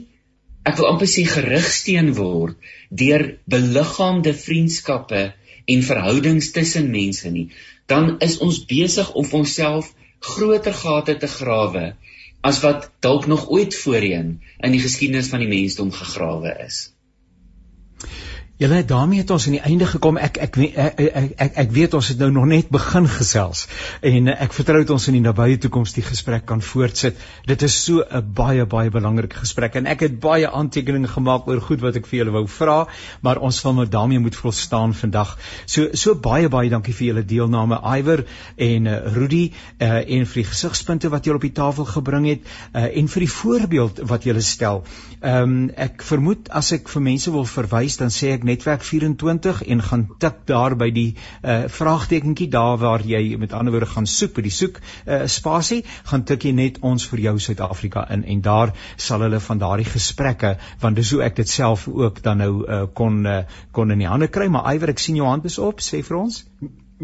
[0.65, 2.57] ek wil amper sê gerigsteen word
[2.89, 5.25] deur beliggaamde vriendskappe
[5.65, 7.51] en verhoudings tussen mense nie,
[7.91, 9.93] dan is ons besig om onsself
[10.25, 11.93] groter gate te grawe
[12.45, 16.81] as wat dalk nog ooit voorheen in die geskiedenis van die mensdom gegrawe is.
[18.55, 20.15] Julle daarmee het ons aan die einde gekom.
[20.23, 23.65] Ek ek ek ek, ek, ek weet ons het nou nog net begin gesels
[24.07, 27.19] en ek vertrou dat ons in die nabye toekoms die gesprek kan voortsit.
[27.51, 31.61] Dit is so 'n baie baie belangrike gesprek en ek het baie aantekeninge gemaak oor
[31.61, 32.87] goed wat ek vir julle wou vra,
[33.23, 35.37] maar ons wil nou daarmee moet volstaan vandag.
[35.67, 38.25] So so baie baie dankie vir julle deelname Iwer
[38.57, 39.51] en uh, Rudy
[39.81, 43.21] uh, en vir die gesigspunte wat julle op die tafel gebring het uh, en vir
[43.27, 44.85] die voorbeeld wat julle stel.
[45.25, 49.63] Ehm um, ek vermoed as ek vir mense wil verwys dan sê ek netwerk 24
[49.75, 54.07] en gaan tik daar by die uh, vraagtekentjie daar waar jy met ander woorde gaan
[54.07, 58.25] soek by die soek uh, spasie gaan tik jy net ons vir jou Suid-Afrika in
[58.25, 62.43] en daar sal hulle van daardie gesprekke want dis hoe ek dit self ook dan
[62.43, 63.43] nou uh, kon uh,
[63.73, 64.49] kon in die hande kry.
[64.53, 66.43] Maar iwer ek sien jou hand is op sê vir ons.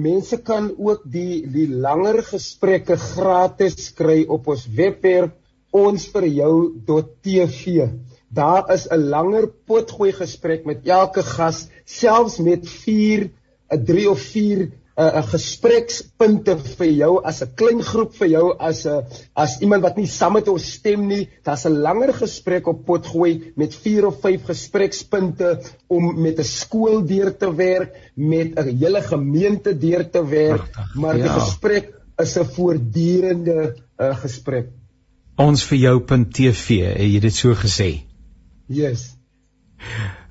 [0.01, 5.37] Mense kan ook die die langer gesprekke gratis kry op ons webwerf
[5.71, 7.91] ons vir jou.tv
[8.33, 13.31] Daar is 'n langer potgooi gesprek met elke gas, selfs met 4,
[13.71, 14.73] 'n 3 of 4 'n
[15.03, 19.03] uh, 'n gesprekspunte vir jou as 'n klein groep vir jou as 'n
[19.35, 21.29] as iemand wat nie saam met ons stem nie.
[21.43, 27.07] Daar's 'n langer gesprek op potgooi met 4 of 5 gesprekspunte om met 'n skool
[27.07, 31.23] deur te werk, met 'n hele gemeente deur te werk, Prachtig, maar ja.
[31.23, 34.69] die gesprek is 'n voortdurende uh, gesprek.
[35.37, 38.10] Ons vir jou.tv, het jy dit so gesê?
[38.71, 39.17] Yes.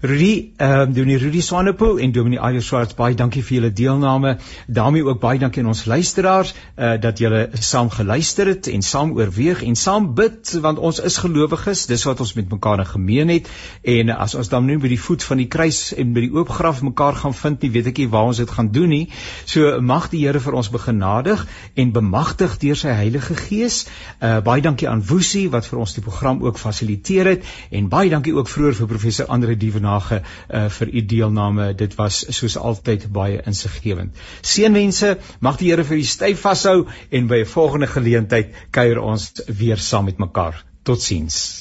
[0.02, 4.38] Rudy, ehm um, Dominee Rudy Swanepoel en Dominee Iver Swarts, baie dankie vir julle deelname.
[4.68, 9.12] daarmee ook baie dankie aan ons luisteraars uh dat julle saam geluister het en saam
[9.18, 13.50] oorweeg en saam bid want ons is gelowiges, dis wat ons met mekaar gemeen het
[13.84, 16.50] en as ons dan nu by die voet van die kruis en by die oop
[16.50, 19.10] graf mekaar gaan vind, nie weet ek nie waar ons dit gaan doen nie.
[19.46, 21.46] So mag die Here vir ons begenadig
[21.76, 23.88] en bemagtig deur sy Heilige Gees.
[24.24, 28.10] Uh baie dankie aan Woesie wat vir ons die program ook fasiliteer het en baie
[28.10, 31.70] dankie ook vroeër vir professor Andre Dieven nage uh, vir u deelname.
[31.84, 34.16] Dit was soos altyd baie insiggewend.
[34.42, 39.32] Seënwense, mag die Here vir u styf vashou en by 'n volgende geleentheid kuier ons
[39.48, 40.64] weer saam met mekaar.
[40.84, 41.59] Totsiens.